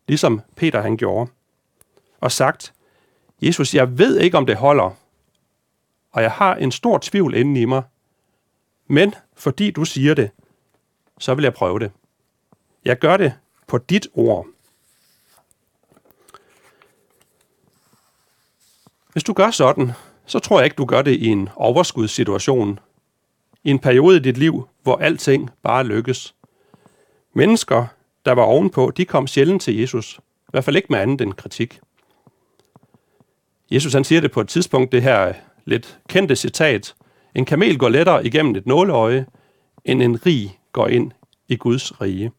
ligesom 0.08 0.41
Peter 0.56 0.82
han 0.82 0.98
gjorde, 0.98 1.32
og 2.20 2.32
sagt, 2.32 2.74
Jesus, 3.41 3.75
jeg 3.75 3.98
ved 3.98 4.20
ikke, 4.20 4.38
om 4.38 4.46
det 4.46 4.56
holder, 4.56 4.96
og 6.12 6.22
jeg 6.22 6.32
har 6.32 6.56
en 6.56 6.72
stor 6.72 7.00
tvivl 7.01 7.36
inde 7.36 7.62
i 7.62 7.65
mig, 7.65 7.84
men 8.88 9.15
fordi 9.34 9.72
du 9.72 9.86
siger 9.86 10.13
det, 10.13 10.32
så 11.20 11.36
vil 11.36 11.44
jeg 11.44 11.53
prøve 11.53 11.79
det. 11.79 11.91
Jeg 12.89 13.00
gør 13.00 13.17
det 13.17 13.34
på 13.67 13.77
dit 13.77 14.08
ord. 14.13 14.48
Hvis 19.12 19.24
du 19.24 19.34
gør 19.34 19.51
sådan, 19.51 19.91
så 20.25 20.39
tror 20.39 20.60
jeg 20.60 20.65
ikke, 20.65 20.75
du 20.75 20.86
gør 20.86 21.01
det 21.01 21.12
i 21.12 21.27
en 21.27 21.50
overskudssituation. 21.55 22.79
I 23.63 23.69
en 23.69 23.79
periode 23.79 24.17
i 24.17 24.19
dit 24.19 24.38
liv, 24.38 24.67
hvor 24.84 24.98
alting 24.98 25.50
bare 25.63 25.84
lykkes. 25.84 26.36
Mennesker, 27.34 27.86
der 28.25 28.31
var 28.31 28.43
ovenpå, 28.43 28.91
de 28.98 29.05
kom 29.05 29.27
sjældent 29.27 29.62
til 29.62 29.77
Jesus. 29.77 30.19
I 30.19 30.51
hvert 30.51 30.63
fald 30.63 30.75
ikke 30.75 30.88
med 30.89 31.00
andet 31.00 31.22
end 31.22 31.34
kritik. 31.34 31.79
Jesus 33.72 33.93
han 33.93 34.03
siger 34.03 34.22
det 34.22 34.31
på 34.31 34.41
et 34.41 34.48
tidspunkt, 34.48 34.91
det 34.91 35.01
her 35.01 35.34
lidt 35.65 36.00
kendte 36.08 36.36
citat. 36.36 36.96
En 37.36 37.46
kamel 37.46 37.77
går 37.77 37.89
lettere 37.89 38.25
igennem 38.25 38.55
et 38.55 38.65
nåleøje, 38.65 39.25
end 39.86 40.01
en 40.03 40.25
rig 40.25 40.60
går 40.72 40.88
ind 40.88 41.12
i 41.48 41.55
Guds 41.55 42.01
rige. 42.01 42.31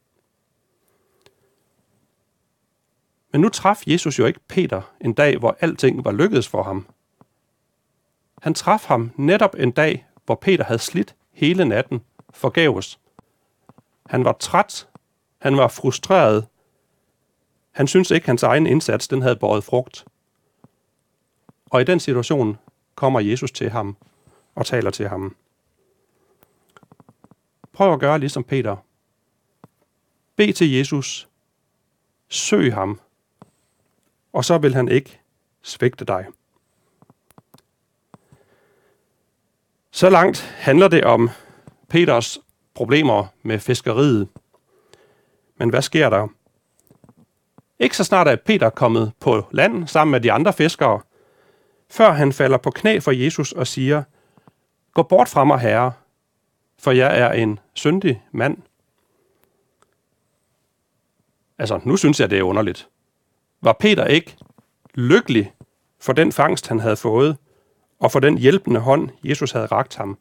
Men 3.33 3.41
nu 3.41 3.49
traf 3.49 3.83
Jesus 3.87 4.19
jo 4.19 4.27
ikke 4.27 4.41
Peter 4.49 4.83
en 5.01 5.13
dag, 5.13 5.39
hvor 5.39 5.57
alting 5.61 6.05
var 6.05 6.13
lykkedes 6.13 6.49
for 6.49 6.63
ham. 6.63 6.87
Han 8.43 8.55
traf 8.55 8.85
ham 8.85 9.13
netop 9.17 9.55
en 9.59 9.71
dag, 9.71 10.07
hvor 10.27 10.35
Peter 10.35 10.65
havde 10.65 10.79
slidt 10.79 11.15
hele 11.33 11.65
natten 11.65 12.01
forgæves. 12.31 13.01
Han 14.07 14.25
var 14.25 14.33
træt, 14.33 14.89
han 15.39 15.57
var 15.57 15.69
frustreret, 15.69 16.47
han 17.71 17.87
syntes 17.87 18.11
ikke, 18.11 18.27
hans 18.27 18.43
egen 18.43 18.67
indsats 18.67 19.09
den 19.09 19.23
havde 19.23 19.37
båret 19.37 19.65
frugt. 19.65 20.05
Og 21.71 21.81
i 21.81 21.85
den 21.85 22.01
situation 22.01 22.59
kommer 22.95 23.21
Jesus 23.21 23.53
til 23.53 23.71
ham 23.71 23.97
og 24.55 24.67
taler 24.67 24.91
til 24.91 25.09
ham. 25.09 25.37
Prøv 27.73 27.93
at 27.93 28.01
gøre 28.01 28.19
ligesom 28.19 28.45
Peter. 28.45 28.77
Bed 30.37 30.53
til 30.53 30.73
Jesus. 30.73 31.29
Søg 32.29 32.75
ham 32.75 33.01
og 34.33 34.45
så 34.45 34.59
vil 34.59 34.75
han 34.75 34.89
ikke 34.89 35.21
svigte 35.63 36.05
dig. 36.05 36.27
Så 39.91 40.11
langt 40.11 40.55
handler 40.57 40.89
det 40.89 41.05
om 41.05 41.31
Peters 41.89 42.39
problemer 42.75 43.27
med 43.43 43.59
fiskeriet. 43.59 44.29
Men 45.57 45.71
hvad 45.71 45.83
sker 45.83 46.11
der? 46.11 46.29
Ikke 47.79 47.97
så 47.97 48.05
snart 48.05 48.29
er 48.29 48.37
Peter 48.37 48.71
kommet 48.71 49.13
på 49.21 49.47
land 49.51 49.87
sammen 49.87 50.11
med 50.13 50.21
de 50.21 50.33
andre 50.33 50.53
fiskere, 50.53 51.01
før 51.91 52.13
han 52.13 52.33
falder 52.33 52.59
på 52.59 52.71
knæ 52.71 52.99
for 52.99 53.11
Jesus 53.11 53.53
og 53.53 53.67
siger, 53.67 54.03
Gå 54.95 55.03
bort 55.03 55.29
fra 55.29 55.45
mig, 55.45 55.59
herre, 55.59 55.93
for 56.79 56.91
jeg 56.91 57.19
er 57.19 57.33
en 57.33 57.59
syndig 57.75 58.23
mand. 58.33 58.57
Altså, 61.59 61.81
nu 61.85 61.97
synes 61.97 62.21
jeg, 62.21 62.31
det 62.31 62.39
er 62.39 62.43
underligt. 62.43 62.89
Var 63.63 63.73
Peter 63.73 64.05
ikke 64.05 64.37
lykkelig 64.95 65.53
for 65.99 66.13
den 66.13 66.33
fangst, 66.33 66.69
han 66.69 66.81
havde 66.81 66.97
fået, 66.97 67.37
og 67.99 68.13
for 68.13 68.21
den 68.21 68.39
hjælpende 68.39 68.81
hånd, 68.81 69.11
Jesus 69.25 69.53
havde 69.53 69.67
ragt 69.67 69.97
ham? 69.97 70.19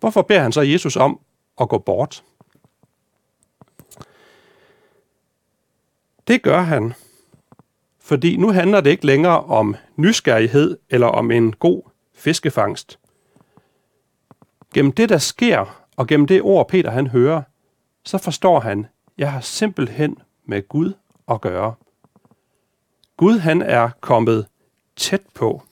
Hvorfor 0.00 0.22
beder 0.22 0.40
han 0.40 0.52
så 0.52 0.60
Jesus 0.60 0.96
om 0.96 1.20
at 1.60 1.68
gå 1.68 1.78
bort? 1.78 2.24
Det 6.26 6.42
gør 6.42 6.60
han, 6.60 6.94
fordi 8.00 8.36
nu 8.36 8.50
handler 8.50 8.80
det 8.80 8.90
ikke 8.90 9.06
længere 9.06 9.44
om 9.44 9.76
nysgerrighed 9.96 10.78
eller 10.90 11.06
om 11.06 11.30
en 11.30 11.52
god 11.52 11.82
fiskefangst. 12.14 12.98
Gennem 14.74 14.92
det, 14.92 15.08
der 15.08 15.18
sker, 15.18 15.84
og 15.96 16.06
gennem 16.06 16.26
det 16.26 16.42
ord, 16.42 16.68
Peter 16.68 16.90
han 16.90 17.06
hører, 17.06 17.42
så 18.04 18.18
forstår 18.18 18.60
han, 18.60 18.86
jeg 19.18 19.32
har 19.32 19.40
simpelthen 19.40 20.18
med 20.44 20.68
Gud 20.68 20.92
at 21.28 21.40
gøre. 21.40 21.74
Gud 23.16 23.38
han 23.38 23.62
er 23.62 23.90
kommet 24.00 24.46
tæt 24.96 25.22
på. 25.34 25.62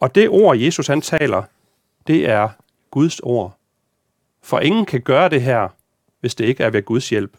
Og 0.00 0.14
det 0.14 0.28
ord, 0.28 0.56
Jesus 0.56 0.86
han 0.86 1.00
taler, 1.00 1.42
det 2.06 2.28
er 2.28 2.48
Guds 2.90 3.20
ord. 3.20 3.56
For 4.42 4.60
ingen 4.60 4.86
kan 4.86 5.00
gøre 5.00 5.28
det 5.28 5.42
her, 5.42 5.68
hvis 6.20 6.34
det 6.34 6.44
ikke 6.44 6.64
er 6.64 6.70
ved 6.70 6.82
Guds 6.82 7.10
hjælp. 7.10 7.36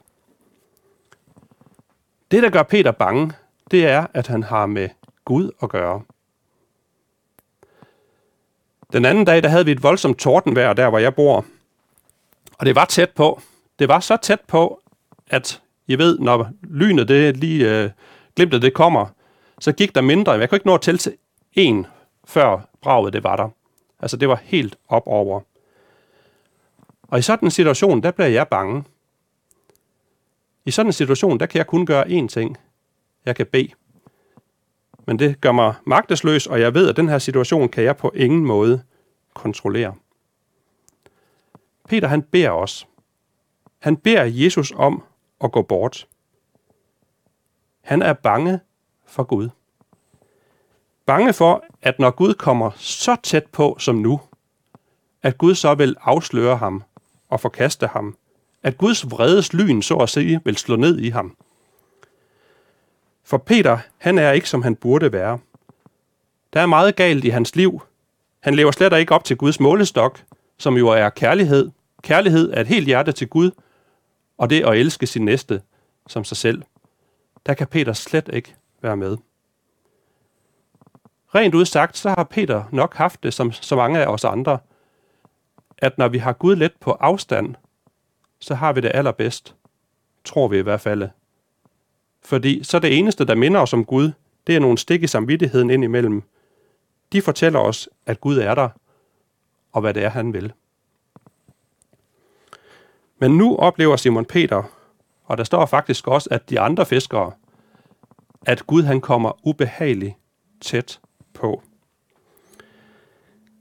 Det, 2.32 2.44
der 2.44 2.50
gør 2.50 2.64
Peter 2.64 2.92
bange, 2.92 3.32
det 3.72 3.88
er, 3.88 4.08
at 4.14 4.28
han 4.28 4.44
har 4.44 4.66
med 4.66 4.90
Gud 5.26 5.52
at 5.62 5.70
gøre. 5.70 6.02
Den 8.94 9.06
anden 9.06 9.26
dag, 9.26 9.44
der 9.44 9.50
havde 9.50 9.66
vi 9.66 9.72
et 9.72 9.84
voldsomt 9.84 10.20
tordenvejr 10.20 10.74
der, 10.74 10.90
hvor 10.90 11.00
jeg 11.00 11.16
bor. 11.16 11.46
Og 12.60 12.66
det 12.66 12.76
var 12.76 12.86
tæt 12.86 13.10
på. 13.10 13.42
Det 13.80 13.88
var 13.88 14.00
så 14.00 14.18
tæt 14.18 14.42
på, 14.42 14.82
at 15.28 15.62
I 15.88 15.98
ved, 15.98 16.20
når 16.20 16.50
lynet 16.62 17.08
det 17.08 17.38
lige 17.38 17.84
øh, 17.84 17.90
glimtet 18.36 18.62
det 18.62 18.74
kommer, 18.74 19.06
så 19.60 19.72
gik 19.72 19.96
der 19.96 20.02
mindre. 20.02 20.32
Jeg 20.32 20.50
kunne 20.50 20.56
ikke 20.56 20.68
nå 20.68 20.74
at 20.74 20.82
tælle 20.82 20.98
til 20.98 21.18
en, 21.54 21.88
før 22.26 22.70
braget 22.82 23.14
det 23.14 23.24
var 23.24 23.36
der. 23.36 23.50
Altså 24.00 24.18
det 24.18 24.30
var 24.30 24.40
helt 24.44 24.78
op 24.88 25.04
over. 25.06 25.42
Og 27.08 27.20
i 27.20 27.22
sådan 27.22 27.48
en 27.48 27.52
situation, 27.52 28.04
der 28.04 28.12
bliver 28.12 28.28
jeg 28.28 28.48
bange. 28.48 28.84
I 30.66 30.72
sådan 30.72 30.88
en 30.88 30.94
situation, 30.94 31.40
der 31.40 31.46
kan 31.46 31.58
jeg 31.58 31.68
kun 31.68 31.86
gøre 31.86 32.08
én 32.08 32.28
ting. 32.28 32.58
Jeg 33.26 33.36
kan 33.36 33.46
bede. 33.46 33.70
Men 35.08 35.20
det 35.20 35.42
gør 35.42 35.52
mig 35.52 35.74
magtesløs, 35.86 36.48
og 36.48 36.62
jeg 36.62 36.74
ved, 36.74 36.90
at 36.90 36.98
den 36.98 37.10
her 37.10 37.20
situation 37.20 37.70
kan 37.70 37.84
jeg 37.84 37.98
på 37.98 38.12
ingen 38.16 38.46
måde 38.46 38.84
kontrollere. 39.34 39.96
Peter 41.90 42.08
han 42.08 42.22
beder 42.22 42.50
os. 42.50 42.88
Han 43.80 43.98
beder 43.98 44.24
Jesus 44.24 44.74
om 44.76 45.04
at 45.42 45.52
gå 45.52 45.62
bort. 45.62 46.08
Han 47.86 48.02
er 48.02 48.14
bange 48.14 48.60
for 49.06 49.24
Gud. 49.24 49.50
Bange 51.06 51.34
for, 51.34 51.64
at 51.82 52.00
når 52.00 52.12
Gud 52.12 52.34
kommer 52.34 52.72
så 52.76 53.16
tæt 53.24 53.46
på 53.46 53.76
som 53.80 53.96
nu, 53.96 54.22
at 55.24 55.38
Gud 55.38 55.56
så 55.56 55.76
vil 55.76 55.96
afsløre 56.02 56.58
ham 56.58 56.84
og 57.30 57.40
forkaste 57.40 57.88
ham. 57.88 58.18
At 58.64 58.78
Guds 58.78 59.12
vredes 59.12 59.54
lyn, 59.54 59.82
så 59.82 59.96
at 59.96 60.10
sige, 60.10 60.42
vil 60.46 60.58
slå 60.58 60.76
ned 60.76 61.00
i 61.00 61.10
ham. 61.10 61.36
For 63.24 63.38
Peter, 63.38 63.78
han 63.98 64.18
er 64.18 64.32
ikke, 64.32 64.50
som 64.50 64.62
han 64.62 64.76
burde 64.76 65.12
være. 65.12 65.40
Der 66.54 66.62
er 66.62 66.66
meget 66.66 66.96
galt 66.96 67.26
i 67.26 67.30
hans 67.30 67.56
liv. 67.56 67.82
Han 68.40 68.56
lever 68.56 68.72
slet 68.72 69.00
ikke 69.00 69.16
op 69.16 69.24
til 69.24 69.38
Guds 69.38 69.60
målestok, 69.60 70.24
som 70.58 70.78
jo 70.78 70.88
er 70.88 71.10
kærlighed. 71.10 71.72
Kærlighed 72.02 72.54
er 72.54 72.62
et 72.62 72.68
helt 72.68 72.86
hjerte 72.86 73.12
til 73.12 73.28
Gud, 73.28 73.52
og 74.38 74.50
det 74.50 74.66
at 74.66 74.78
elske 74.78 75.08
sin 75.08 75.26
næste 75.26 75.62
som 76.08 76.24
sig 76.24 76.38
selv, 76.38 76.64
der 77.46 77.54
kan 77.54 77.68
Peter 77.68 77.94
slet 77.94 78.30
ikke 78.34 78.56
være 78.82 78.98
med. 78.98 79.18
Rent 81.36 81.56
udsagt, 81.56 81.98
så 81.98 82.10
har 82.10 82.24
Peter 82.24 82.64
nok 82.72 82.96
haft 82.96 83.24
det 83.24 83.34
som 83.34 83.52
så 83.52 83.76
mange 83.76 84.00
af 84.00 84.08
os 84.08 84.24
andre, 84.24 84.58
at 85.78 85.98
når 85.98 86.08
vi 86.08 86.18
har 86.18 86.34
Gud 86.34 86.56
let 86.56 86.74
på 86.80 86.92
afstand, 86.92 87.56
så 88.40 88.56
har 88.56 88.74
vi 88.74 88.82
det 88.82 88.92
allerbedst, 88.94 89.56
tror 90.24 90.48
vi 90.48 90.58
i 90.58 90.62
hvert 90.62 90.82
fald. 90.82 91.10
Fordi 92.22 92.64
så 92.64 92.80
det 92.80 92.98
eneste, 92.98 93.26
der 93.26 93.36
minder 93.36 93.62
os 93.62 93.74
om 93.74 93.86
Gud, 93.86 94.12
det 94.48 94.56
er 94.56 94.60
nogle 94.60 94.78
stik 94.78 95.04
i 95.04 95.08
samvittigheden 95.08 95.70
ind 95.70 95.84
imellem. 95.84 96.24
De 97.12 97.22
fortæller 97.22 97.60
os, 97.60 97.90
at 98.06 98.22
Gud 98.22 98.38
er 98.38 98.56
der, 98.56 98.70
og 99.72 99.82
hvad 99.82 99.94
det 99.94 100.04
er, 100.04 100.10
han 100.10 100.34
vil. 100.34 100.54
Men 103.18 103.38
nu 103.38 103.56
oplever 103.56 103.96
Simon 103.96 104.26
Peter, 104.26 104.64
og 105.26 105.38
der 105.38 105.44
står 105.44 105.66
faktisk 105.66 106.08
også, 106.08 106.30
at 106.32 106.50
de 106.50 106.60
andre 106.60 106.86
fiskere, 106.86 107.32
at 108.46 108.68
Gud 108.68 108.84
han 108.84 109.02
kommer 109.02 109.48
ubehageligt 109.48 110.14
tæt 110.62 111.00
på. 111.34 111.62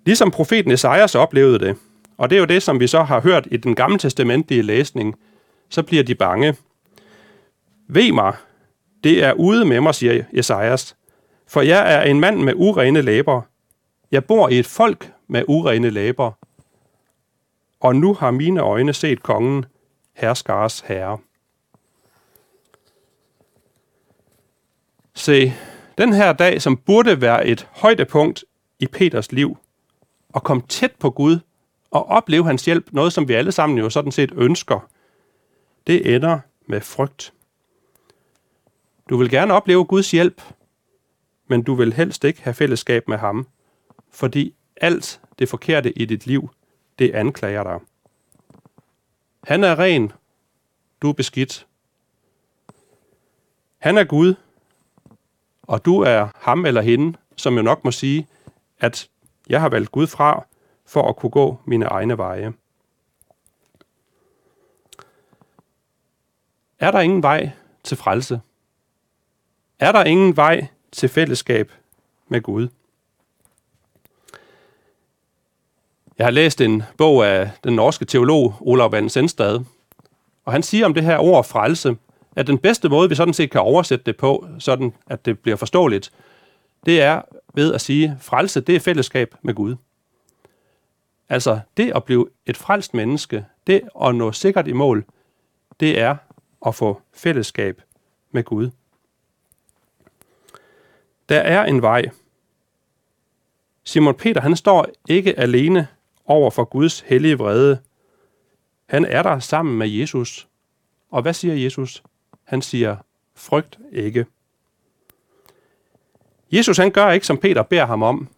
Ligesom 0.06 0.30
profeten 0.30 0.70
Esajas 0.70 1.14
oplevede 1.14 1.58
det, 1.58 1.76
og 2.16 2.30
det 2.30 2.36
er 2.36 2.40
jo 2.40 2.46
det, 2.46 2.62
som 2.62 2.80
vi 2.80 2.86
så 2.86 3.02
har 3.02 3.20
hørt 3.20 3.48
i 3.50 3.56
den 3.56 3.74
gamle 3.74 3.98
testamentlige 3.98 4.62
læsning, 4.62 5.14
så 5.68 5.82
bliver 5.82 6.02
de 6.02 6.14
bange. 6.14 6.56
Ved 7.88 8.12
mig, 8.12 8.36
det 9.04 9.24
er 9.24 9.32
ude 9.32 9.64
med 9.64 9.80
mig, 9.80 9.94
siger 9.94 10.24
Esajas, 10.32 10.96
for 11.46 11.60
jeg 11.60 11.94
er 11.94 12.02
en 12.02 12.20
mand 12.20 12.42
med 12.42 12.52
urene 12.56 13.02
læber. 13.02 13.42
Jeg 14.10 14.24
bor 14.24 14.48
i 14.48 14.58
et 14.58 14.66
folk 14.66 15.12
med 15.28 15.44
urene 15.48 15.90
læber. 15.90 16.32
Og 17.80 17.96
nu 17.96 18.14
har 18.14 18.30
mine 18.30 18.60
øjne 18.60 18.92
set 18.92 19.22
kongen, 19.22 19.64
herskars 20.14 20.80
herre. 20.80 21.18
Se, 25.14 25.52
den 25.98 26.12
her 26.12 26.32
dag, 26.32 26.62
som 26.62 26.76
burde 26.76 27.20
være 27.20 27.46
et 27.46 27.68
højdepunkt 27.72 28.44
i 28.78 28.86
Peters 28.86 29.32
liv, 29.32 29.58
og 30.28 30.42
komme 30.42 30.62
tæt 30.68 30.92
på 30.98 31.10
Gud 31.10 31.38
og 31.90 32.08
opleve 32.08 32.46
hans 32.46 32.64
hjælp, 32.64 32.92
noget 32.92 33.12
som 33.12 33.28
vi 33.28 33.34
alle 33.34 33.52
sammen 33.52 33.78
jo 33.78 33.90
sådan 33.90 34.12
set 34.12 34.32
ønsker, 34.36 34.88
det 35.86 36.14
ender 36.14 36.38
med 36.66 36.80
frygt. 36.80 37.32
Du 39.08 39.16
vil 39.16 39.30
gerne 39.30 39.54
opleve 39.54 39.84
Guds 39.84 40.10
hjælp, 40.10 40.42
men 41.48 41.62
du 41.62 41.74
vil 41.74 41.92
helst 41.92 42.24
ikke 42.24 42.42
have 42.42 42.54
fællesskab 42.54 43.08
med 43.08 43.18
ham, 43.18 43.48
fordi 44.10 44.54
alt 44.76 45.20
det 45.38 45.48
forkerte 45.48 45.98
i 45.98 46.04
dit 46.04 46.26
liv, 46.26 46.50
det 46.98 47.14
anklager 47.14 47.62
dig. 47.62 47.78
Han 49.44 49.64
er 49.64 49.78
ren, 49.78 50.12
du 51.02 51.08
er 51.08 51.12
beskidt. 51.12 51.66
Han 53.78 53.98
er 53.98 54.04
Gud, 54.04 54.34
og 55.66 55.84
du 55.84 56.00
er 56.00 56.28
ham 56.34 56.66
eller 56.66 56.80
hende, 56.80 57.18
som 57.36 57.56
jo 57.56 57.62
nok 57.62 57.84
må 57.84 57.90
sige, 57.90 58.26
at 58.80 59.08
jeg 59.48 59.60
har 59.60 59.68
valgt 59.68 59.92
Gud 59.92 60.06
fra 60.06 60.46
for 60.86 61.08
at 61.08 61.16
kunne 61.16 61.30
gå 61.30 61.58
mine 61.64 61.84
egne 61.84 62.18
veje. 62.18 62.52
Er 66.78 66.90
der 66.90 67.00
ingen 67.00 67.22
vej 67.22 67.50
til 67.84 67.96
frelse? 67.96 68.40
Er 69.78 69.92
der 69.92 70.04
ingen 70.04 70.36
vej 70.36 70.66
til 70.92 71.08
fællesskab 71.08 71.72
med 72.28 72.42
Gud? 72.42 72.68
Jeg 76.18 76.26
har 76.26 76.30
læst 76.30 76.60
en 76.60 76.82
bog 76.98 77.26
af 77.26 77.50
den 77.64 77.72
norske 77.74 78.04
teolog 78.04 78.54
Olav 78.60 78.92
Van 78.92 79.08
Sendstad, 79.08 79.60
og 80.44 80.52
han 80.52 80.62
siger 80.62 80.86
om 80.86 80.94
det 80.94 81.04
her 81.04 81.18
ord 81.18 81.44
frelse, 81.44 81.96
at 82.36 82.46
den 82.46 82.58
bedste 82.58 82.88
måde, 82.88 83.08
vi 83.08 83.14
sådan 83.14 83.34
set 83.34 83.50
kan 83.50 83.60
oversætte 83.60 84.04
det 84.04 84.16
på, 84.16 84.48
sådan 84.58 84.92
at 85.06 85.24
det 85.24 85.38
bliver 85.38 85.56
forståeligt, 85.56 86.12
det 86.86 87.02
er 87.02 87.22
ved 87.54 87.74
at 87.74 87.80
sige, 87.80 88.16
frelse, 88.20 88.60
det 88.60 88.76
er 88.76 88.80
fællesskab 88.80 89.34
med 89.42 89.54
Gud. 89.54 89.76
Altså, 91.28 91.60
det 91.76 91.92
at 91.96 92.04
blive 92.04 92.28
et 92.46 92.56
frelst 92.56 92.94
menneske, 92.94 93.46
det 93.66 93.80
at 94.02 94.14
nå 94.14 94.32
sikkert 94.32 94.68
i 94.68 94.72
mål, 94.72 95.04
det 95.80 96.00
er 96.00 96.16
at 96.66 96.74
få 96.74 97.00
fællesskab 97.12 97.82
med 98.30 98.44
Gud. 98.44 98.70
Der 101.28 101.38
er 101.38 101.64
en 101.64 101.82
vej. 101.82 102.04
Simon 103.84 104.14
Peter, 104.14 104.40
han 104.40 104.56
står 104.56 104.86
ikke 105.08 105.38
alene 105.38 105.88
over 106.24 106.50
for 106.50 106.64
Guds 106.64 107.00
hellige 107.00 107.38
vrede. 107.38 107.78
Han 108.86 109.04
er 109.04 109.22
der 109.22 109.38
sammen 109.38 109.78
med 109.78 109.88
Jesus. 109.88 110.48
Og 111.10 111.22
hvad 111.22 111.32
siger 111.32 111.54
Jesus? 111.54 112.02
Han 112.44 112.62
siger, 112.62 112.96
frygt 113.34 113.78
ikke. 113.92 114.26
Jesus 116.52 116.76
han 116.76 116.90
gør 116.90 117.10
ikke, 117.10 117.26
som 117.26 117.38
Peter 117.38 117.62
beder 117.62 117.86
ham 117.86 118.02
om. 118.02 118.28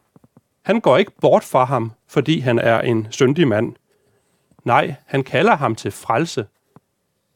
Han 0.63 0.81
går 0.81 0.97
ikke 0.97 1.13
bort 1.21 1.45
fra 1.45 1.65
ham, 1.65 1.93
fordi 2.07 2.39
han 2.39 2.59
er 2.59 2.81
en 2.81 3.07
syndig 3.11 3.49
mand. 3.49 3.75
Nej, 4.65 4.95
han 5.07 5.25
kalder 5.25 5.57
ham 5.57 5.75
til 5.75 5.91
frelse, 5.93 6.47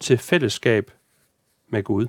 til 0.00 0.18
fællesskab 0.18 0.90
med 1.68 1.82
Gud. 1.82 2.06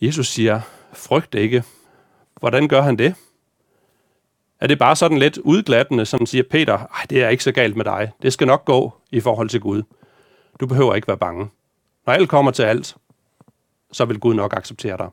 Jesus 0.00 0.28
siger, 0.28 0.60
frygt 0.92 1.34
ikke. 1.34 1.64
Hvordan 2.40 2.68
gør 2.68 2.80
han 2.80 2.98
det? 2.98 3.14
Er 4.60 4.66
det 4.66 4.78
bare 4.78 4.96
sådan 4.96 5.18
lidt 5.18 5.38
udglattende, 5.38 6.06
som 6.06 6.26
siger 6.26 6.44
Peter, 6.50 6.78
Ej, 6.78 7.06
det 7.10 7.22
er 7.22 7.28
ikke 7.28 7.44
så 7.44 7.52
galt 7.52 7.76
med 7.76 7.84
dig. 7.84 8.12
Det 8.22 8.32
skal 8.32 8.46
nok 8.46 8.64
gå 8.64 8.94
i 9.10 9.20
forhold 9.20 9.48
til 9.48 9.60
Gud. 9.60 9.82
Du 10.60 10.66
behøver 10.66 10.94
ikke 10.94 11.08
være 11.08 11.18
bange. 11.18 11.48
Når 12.06 12.12
alt 12.12 12.28
kommer 12.28 12.50
til 12.50 12.62
alt, 12.62 12.96
så 13.92 14.04
vil 14.04 14.20
Gud 14.20 14.34
nok 14.34 14.52
acceptere 14.56 14.96
dig. 14.96 15.10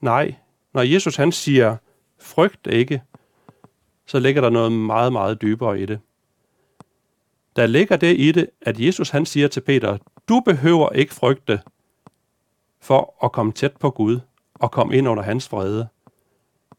Nej, 0.00 0.34
når 0.74 0.82
Jesus 0.82 1.16
han 1.16 1.32
siger, 1.32 1.76
frygt 2.18 2.66
ikke, 2.66 3.02
så 4.06 4.18
ligger 4.18 4.42
der 4.42 4.50
noget 4.50 4.72
meget, 4.72 5.12
meget 5.12 5.42
dybere 5.42 5.80
i 5.80 5.86
det. 5.86 6.00
Der 7.56 7.66
ligger 7.66 7.96
det 7.96 8.18
i 8.18 8.32
det, 8.32 8.50
at 8.60 8.80
Jesus 8.80 9.10
han 9.10 9.26
siger 9.26 9.48
til 9.48 9.60
Peter, 9.60 9.98
du 10.28 10.40
behøver 10.40 10.90
ikke 10.90 11.14
frygte 11.14 11.60
for 12.80 13.24
at 13.24 13.32
komme 13.32 13.52
tæt 13.52 13.76
på 13.76 13.90
Gud 13.90 14.20
og 14.54 14.70
komme 14.70 14.96
ind 14.96 15.08
under 15.08 15.22
hans 15.22 15.52
vrede. 15.52 15.88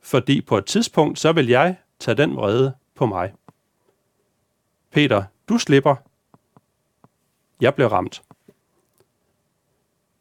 Fordi 0.01 0.41
på 0.41 0.57
et 0.57 0.65
tidspunkt, 0.65 1.19
så 1.19 1.31
vil 1.31 1.47
jeg 1.47 1.75
tage 1.99 2.15
den 2.15 2.35
vrede 2.35 2.73
på 2.95 3.05
mig. 3.05 3.33
Peter, 4.91 5.23
du 5.49 5.57
slipper. 5.57 5.95
Jeg 7.61 7.75
blev 7.75 7.87
ramt. 7.87 8.23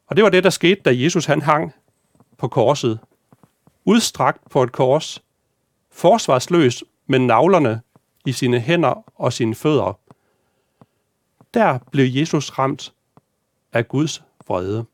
Og 0.07 0.15
det 0.15 0.23
var 0.23 0.29
det, 0.29 0.43
der 0.43 0.49
skete, 0.49 0.81
da 0.81 0.91
Jesus 0.93 1.25
han 1.25 1.41
hang 1.41 1.73
på 2.37 2.47
korset. 2.47 2.99
Udstrakt 3.85 4.49
på 4.49 4.63
et 4.63 4.71
kors. 4.71 5.23
Forsvarsløs 5.91 6.83
med 7.07 7.19
navlerne 7.19 7.81
i 8.25 8.31
sine 8.31 8.59
hænder 8.59 9.03
og 9.15 9.33
sine 9.33 9.55
fødder. 9.55 9.99
Der 11.53 11.79
blev 11.91 12.05
Jesus 12.09 12.59
ramt 12.59 12.93
af 13.73 13.87
Guds 13.87 14.23
vrede. 14.47 14.85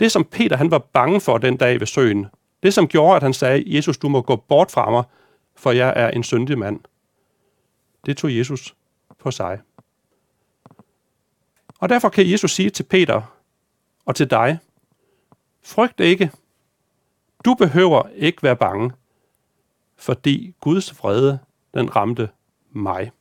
Det, 0.00 0.12
som 0.12 0.24
Peter 0.24 0.56
han 0.56 0.70
var 0.70 0.78
bange 0.78 1.20
for 1.20 1.38
den 1.38 1.56
dag 1.56 1.80
ved 1.80 1.86
søen, 1.86 2.26
det, 2.62 2.74
som 2.74 2.88
gjorde, 2.88 3.16
at 3.16 3.22
han 3.22 3.34
sagde, 3.34 3.76
Jesus, 3.76 3.98
du 3.98 4.08
må 4.08 4.22
gå 4.22 4.36
bort 4.36 4.70
fra 4.70 4.90
mig, 4.90 5.04
for 5.56 5.70
jeg 5.70 5.92
er 5.96 6.10
en 6.10 6.22
syndig 6.22 6.58
mand, 6.58 6.80
det 8.06 8.16
tog 8.16 8.36
Jesus 8.36 8.74
på 9.18 9.30
sig. 9.30 9.60
Og 11.78 11.88
derfor 11.88 12.08
kan 12.08 12.30
Jesus 12.30 12.52
sige 12.52 12.70
til 12.70 12.82
Peter 12.82 13.22
og 14.04 14.16
til 14.16 14.30
dig, 14.30 14.58
frygt 15.62 16.00
ikke. 16.00 16.30
Du 17.44 17.54
behøver 17.54 18.08
ikke 18.14 18.42
være 18.42 18.56
bange, 18.56 18.92
fordi 19.96 20.54
Guds 20.60 20.98
vrede, 20.98 21.38
den 21.74 21.96
ramte 21.96 22.30
mig. 22.70 23.12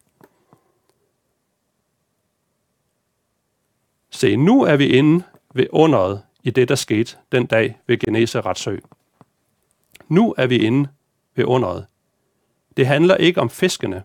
Se, 4.10 4.36
nu 4.36 4.62
er 4.62 4.76
vi 4.76 4.88
inde 4.88 5.24
ved 5.54 5.68
underet 5.70 6.24
i 6.44 6.50
det, 6.50 6.70
der 6.70 6.76
skete 6.76 7.18
den 7.32 7.46
dag 7.46 7.80
ved 7.88 7.98
Genesarets 7.98 8.62
sø. 8.62 8.78
Nu 10.08 10.36
er 10.38 10.48
vi 10.48 10.58
inde 10.58 10.90
ved 11.36 11.46
underet. 11.46 11.88
Det 12.78 12.88
handler 12.88 13.16
ikke 13.16 13.42
om 13.42 13.50
fiskene, 13.50 14.04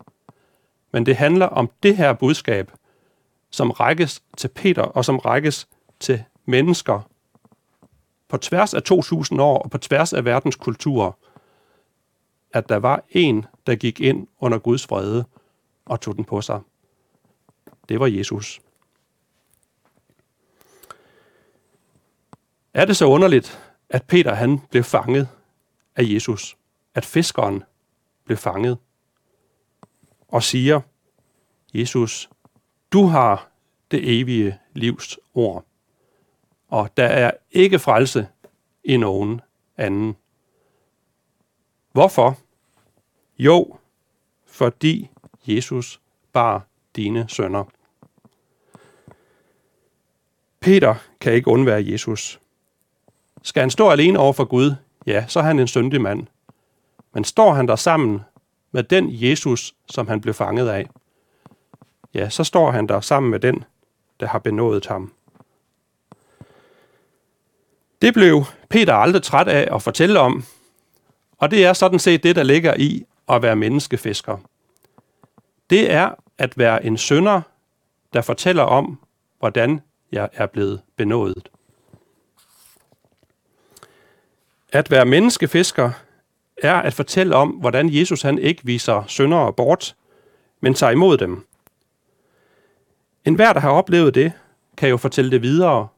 men 0.93 1.07
det 1.07 1.17
handler 1.17 1.47
om 1.47 1.71
det 1.83 1.97
her 1.97 2.12
budskab, 2.12 2.73
som 3.53 3.71
rækkes 3.71 4.23
til 4.37 4.49
Peter 4.49 4.83
og 4.83 5.05
som 5.05 5.19
rækkes 5.19 5.69
til 6.01 6.25
mennesker 6.45 7.01
på 8.29 8.37
tværs 8.37 8.75
af 8.75 8.83
2000 8.83 9.41
år 9.41 9.59
og 9.59 9.71
på 9.71 9.79
tværs 9.79 10.12
af 10.12 10.25
verdens 10.25 10.57
kulturer, 10.57 11.12
at 12.53 12.69
der 12.69 12.77
var 12.77 13.05
en, 13.11 13.47
der 13.67 13.75
gik 13.75 14.01
ind 14.01 14.27
under 14.41 14.59
Guds 14.59 14.91
vrede 14.91 15.25
og 15.85 16.01
tog 16.01 16.17
den 16.17 16.25
på 16.25 16.41
sig. 16.41 16.61
Det 17.88 18.01
var 18.01 18.07
Jesus. 18.07 18.61
Er 22.75 22.85
det 22.85 22.97
så 22.97 23.07
underligt, 23.07 23.75
at 23.88 24.03
Peter 24.03 24.35
han 24.35 24.61
blev 24.71 24.85
fanget 24.85 25.29
af 25.97 26.03
Jesus? 26.03 26.57
At 26.95 27.05
fiskeren 27.05 27.62
blev 28.25 28.37
fanget? 28.37 28.79
og 30.33 30.43
siger, 30.43 30.81
Jesus, 31.75 32.31
du 32.92 33.07
har 33.07 33.48
det 33.90 34.20
evige 34.20 34.59
livs 34.72 35.18
ord, 35.35 35.64
og 36.68 36.96
der 36.96 37.07
er 37.07 37.31
ikke 37.50 37.78
frelse 37.78 38.28
i 38.85 38.96
nogen 38.96 39.40
anden. 39.76 40.16
Hvorfor? 41.92 42.38
Jo, 43.38 43.76
fordi 44.46 45.11
Jesus 45.46 46.00
bar 46.33 46.66
dine 46.96 47.28
sønner. 47.28 47.64
Peter 50.61 50.94
kan 51.20 51.33
ikke 51.33 51.48
undvære 51.48 51.85
Jesus. 51.87 52.40
Skal 53.42 53.61
han 53.61 53.70
stå 53.70 53.90
alene 53.90 54.18
over 54.18 54.33
for 54.33 54.44
Gud, 54.44 54.74
ja, 55.07 55.24
så 55.28 55.38
er 55.38 55.44
han 55.44 55.59
en 55.59 55.68
syndig 55.68 56.00
mand. 56.00 56.26
Men 57.14 57.24
står 57.24 57.52
han 57.52 57.68
der 57.68 57.76
sammen 57.76 58.20
med 58.72 58.83
den 58.83 59.09
Jesus, 59.11 59.74
som 59.87 60.09
han 60.09 60.20
blev 60.20 60.35
fanget 60.35 60.68
af, 60.68 60.88
ja, 62.14 62.29
så 62.29 62.44
står 62.44 62.70
han 62.70 62.87
der 62.87 63.01
sammen 63.01 63.31
med 63.31 63.40
den, 63.40 63.64
der 64.20 64.27
har 64.27 64.38
benådet 64.38 64.87
ham. 64.87 65.12
Det 68.03 68.14
blev 68.14 68.44
Peter 68.68 68.94
aldrig 68.94 69.22
træt 69.22 69.48
af 69.48 69.75
at 69.75 69.83
fortælle 69.83 70.20
om, 70.20 70.44
og 71.38 71.51
det 71.51 71.64
er 71.64 71.72
sådan 71.72 71.98
set 71.98 72.22
det, 72.22 72.37
der 72.37 72.42
ligger 72.42 72.75
i 72.79 73.07
at 73.29 73.42
være 73.42 73.57
menneskefisker. 73.57 74.38
Det 75.70 75.92
er 75.92 76.11
at 76.38 76.59
være 76.59 76.85
en 76.85 76.98
sønder, 76.98 77.40
der 78.12 78.20
fortæller 78.20 78.62
om, 78.62 78.98
hvordan 79.38 79.81
jeg 80.12 80.29
er 80.33 80.46
blevet 80.46 80.81
benådet. 80.96 81.48
At 84.72 84.90
være 84.90 85.05
menneskefisker 85.05 85.90
er 86.62 86.75
at 86.75 86.94
fortælle 86.94 87.37
om, 87.37 87.48
hvordan 87.48 87.88
Jesus 87.88 88.22
han 88.22 88.38
ikke 88.38 88.64
viser 88.64 89.05
syndere 89.07 89.53
bort, 89.53 89.96
men 90.61 90.75
tager 90.75 90.90
imod 90.90 91.18
dem. 91.18 91.46
En 93.25 93.35
hver, 93.35 93.53
der 93.53 93.61
har 93.61 93.71
oplevet 93.71 94.15
det, 94.15 94.33
kan 94.77 94.89
jo 94.89 94.97
fortælle 94.97 95.31
det 95.31 95.43
videre, 95.43 95.89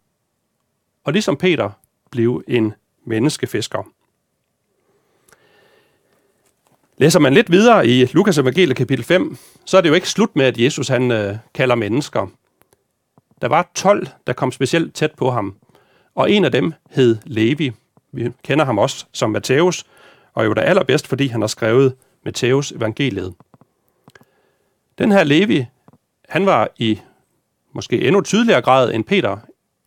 og 1.04 1.12
ligesom 1.12 1.36
Peter, 1.36 1.70
blive 2.10 2.42
en 2.48 2.74
menneskefisker. 3.04 3.82
Læser 6.98 7.20
man 7.20 7.34
lidt 7.34 7.50
videre 7.50 7.86
i 7.86 8.04
Lukas 8.04 8.38
evangelie 8.38 8.74
kapitel 8.74 9.04
5, 9.04 9.36
så 9.64 9.76
er 9.76 9.80
det 9.80 9.88
jo 9.88 9.94
ikke 9.94 10.08
slut 10.08 10.36
med, 10.36 10.44
at 10.44 10.58
Jesus 10.58 10.88
han 10.88 11.10
øh, 11.10 11.36
kalder 11.54 11.74
mennesker. 11.74 12.26
Der 13.40 13.48
var 13.48 13.70
12, 13.74 14.08
der 14.26 14.32
kom 14.32 14.52
specielt 14.52 14.94
tæt 14.94 15.12
på 15.12 15.30
ham, 15.30 15.56
og 16.14 16.30
en 16.30 16.44
af 16.44 16.52
dem 16.52 16.72
hed 16.90 17.16
Levi. 17.24 17.72
Vi 18.12 18.30
kender 18.44 18.64
ham 18.64 18.78
også 18.78 19.06
som 19.12 19.30
Matthæus, 19.30 19.86
og 20.34 20.44
jo 20.44 20.52
da 20.52 20.60
allerbedst, 20.60 21.06
fordi 21.06 21.26
han 21.26 21.40
har 21.40 21.48
skrevet 21.48 21.94
Matthæus 22.24 22.72
evangeliet. 22.72 23.34
Den 24.98 25.12
her 25.12 25.24
Levi, 25.24 25.66
han 26.28 26.46
var 26.46 26.68
i 26.76 27.00
måske 27.74 28.06
endnu 28.06 28.20
tydeligere 28.20 28.62
grad 28.62 28.94
end 28.94 29.04
Peter 29.04 29.36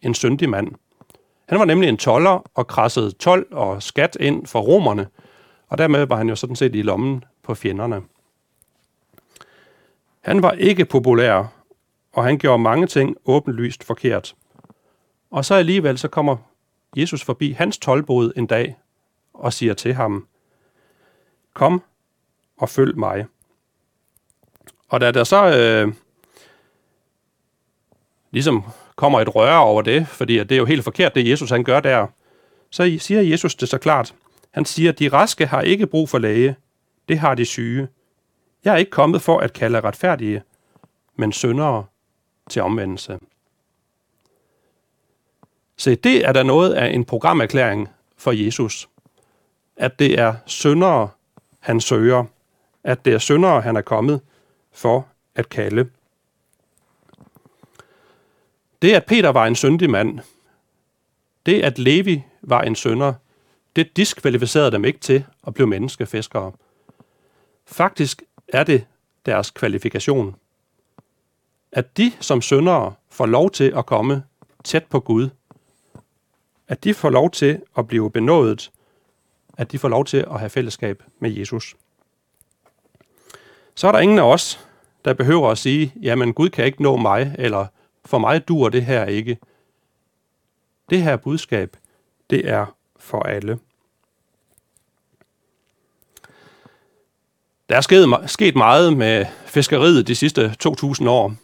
en 0.01 0.13
syndig 0.13 0.49
mand. 0.49 0.71
Han 1.49 1.59
var 1.59 1.65
nemlig 1.65 1.89
en 1.89 1.97
toller 1.97 2.51
og 2.55 2.67
krassede 2.67 3.11
tolv 3.11 3.47
og 3.51 3.83
skat 3.83 4.17
ind 4.19 4.45
for 4.45 4.59
romerne, 4.59 5.07
og 5.67 5.77
dermed 5.77 6.05
var 6.05 6.15
han 6.15 6.29
jo 6.29 6.35
sådan 6.35 6.55
set 6.55 6.75
i 6.75 6.81
lommen 6.81 7.23
på 7.43 7.55
fjenderne. 7.55 8.01
Han 10.21 10.43
var 10.43 10.51
ikke 10.51 10.85
populær, 10.85 11.53
og 12.13 12.23
han 12.23 12.37
gjorde 12.37 12.63
mange 12.63 12.87
ting 12.87 13.17
åbenlyst 13.25 13.83
forkert. 13.83 14.35
Og 15.31 15.45
så 15.45 15.55
alligevel 15.55 15.97
så 15.97 16.07
kommer 16.07 16.37
Jesus 16.95 17.23
forbi 17.23 17.51
hans 17.51 17.77
tolvbod 17.77 18.31
en 18.35 18.45
dag 18.45 18.75
og 19.33 19.53
siger 19.53 19.73
til 19.73 19.93
ham, 19.93 20.27
Kom 21.53 21.83
og 22.57 22.69
følg 22.69 22.97
mig. 22.97 23.25
Og 24.89 25.01
da 25.01 25.11
der 25.11 25.23
så 25.23 25.57
øh, 25.57 25.93
ligesom 28.31 28.63
kommer 28.95 29.19
et 29.19 29.35
røre 29.35 29.59
over 29.59 29.81
det, 29.81 30.07
fordi 30.07 30.37
det 30.37 30.51
er 30.51 30.57
jo 30.57 30.65
helt 30.65 30.83
forkert, 30.83 31.15
det 31.15 31.29
Jesus 31.29 31.49
han 31.49 31.63
gør 31.63 31.79
der, 31.79 32.07
så 32.69 32.97
siger 32.99 33.21
Jesus 33.21 33.55
det 33.55 33.69
så 33.69 33.77
klart. 33.77 34.13
Han 34.51 34.65
siger, 34.65 34.91
de 34.91 35.09
raske 35.09 35.45
har 35.45 35.61
ikke 35.61 35.87
brug 35.87 36.09
for 36.09 36.17
læge, 36.17 36.55
det 37.09 37.19
har 37.19 37.35
de 37.35 37.45
syge. 37.45 37.87
Jeg 38.63 38.73
er 38.73 38.77
ikke 38.77 38.91
kommet 38.91 39.21
for 39.21 39.39
at 39.39 39.53
kalde 39.53 39.79
retfærdige, 39.79 40.41
men 41.15 41.31
syndere 41.31 41.85
til 42.49 42.61
omvendelse. 42.61 43.19
Se, 45.77 45.95
det 45.95 46.25
er 46.25 46.31
der 46.31 46.43
noget 46.43 46.73
af 46.73 46.87
en 46.87 47.05
programerklæring 47.05 47.89
for 48.17 48.31
Jesus. 48.31 48.89
At 49.77 49.99
det 49.99 50.19
er 50.19 50.35
syndere, 50.45 51.09
han 51.59 51.81
søger. 51.81 52.25
At 52.83 53.05
det 53.05 53.13
er 53.13 53.17
syndere, 53.17 53.61
han 53.61 53.75
er 53.75 53.81
kommet 53.81 54.21
for 54.71 55.07
at 55.35 55.49
kalde. 55.49 55.89
Det, 58.81 58.93
at 58.93 59.05
Peter 59.05 59.29
var 59.29 59.45
en 59.45 59.55
syndig 59.55 59.89
mand, 59.89 60.19
det, 61.45 61.61
at 61.61 61.79
Levi 61.79 62.23
var 62.41 62.61
en 62.61 62.75
synder, 62.75 63.13
det 63.75 63.97
diskvalificerede 63.97 64.71
dem 64.71 64.85
ikke 64.85 64.99
til 64.99 65.25
at 65.47 65.53
blive 65.53 65.67
menneskefiskere. 65.67 66.51
Faktisk 67.65 68.23
er 68.47 68.63
det 68.63 68.85
deres 69.25 69.51
kvalifikation. 69.51 70.35
At 71.71 71.97
de 71.97 72.11
som 72.19 72.41
syndere 72.41 72.93
får 73.09 73.25
lov 73.25 73.51
til 73.51 73.73
at 73.77 73.85
komme 73.85 74.23
tæt 74.63 74.85
på 74.85 74.99
Gud. 74.99 75.29
At 76.67 76.83
de 76.83 76.93
får 76.93 77.09
lov 77.09 77.31
til 77.31 77.61
at 77.77 77.87
blive 77.87 78.11
benådet. 78.11 78.71
At 79.57 79.71
de 79.71 79.79
får 79.79 79.89
lov 79.89 80.05
til 80.05 80.17
at 80.17 80.39
have 80.39 80.49
fællesskab 80.49 81.03
med 81.19 81.31
Jesus. 81.31 81.75
Så 83.75 83.87
er 83.87 83.91
der 83.91 83.99
ingen 83.99 84.19
af 84.19 84.23
os, 84.23 84.67
der 85.05 85.13
behøver 85.13 85.51
at 85.51 85.57
sige, 85.57 85.93
jamen 86.01 86.33
Gud 86.33 86.49
kan 86.49 86.65
ikke 86.65 86.83
nå 86.83 86.97
mig, 86.97 87.35
eller 87.39 87.65
for 88.07 88.17
mig 88.17 88.47
dur 88.47 88.69
det 88.69 88.85
her 88.85 89.05
ikke. 89.05 89.37
Det 90.89 91.01
her 91.01 91.17
budskab, 91.17 91.77
det 92.29 92.49
er 92.49 92.65
for 92.99 93.23
alle. 93.23 93.59
Der 97.69 97.75
er 97.75 97.81
sket, 97.81 98.05
sket 98.25 98.55
meget 98.55 98.97
med 98.97 99.25
fiskeriet 99.45 100.07
de 100.07 100.15
sidste 100.15 100.55
2.000 100.67 101.09
år. 101.09 101.35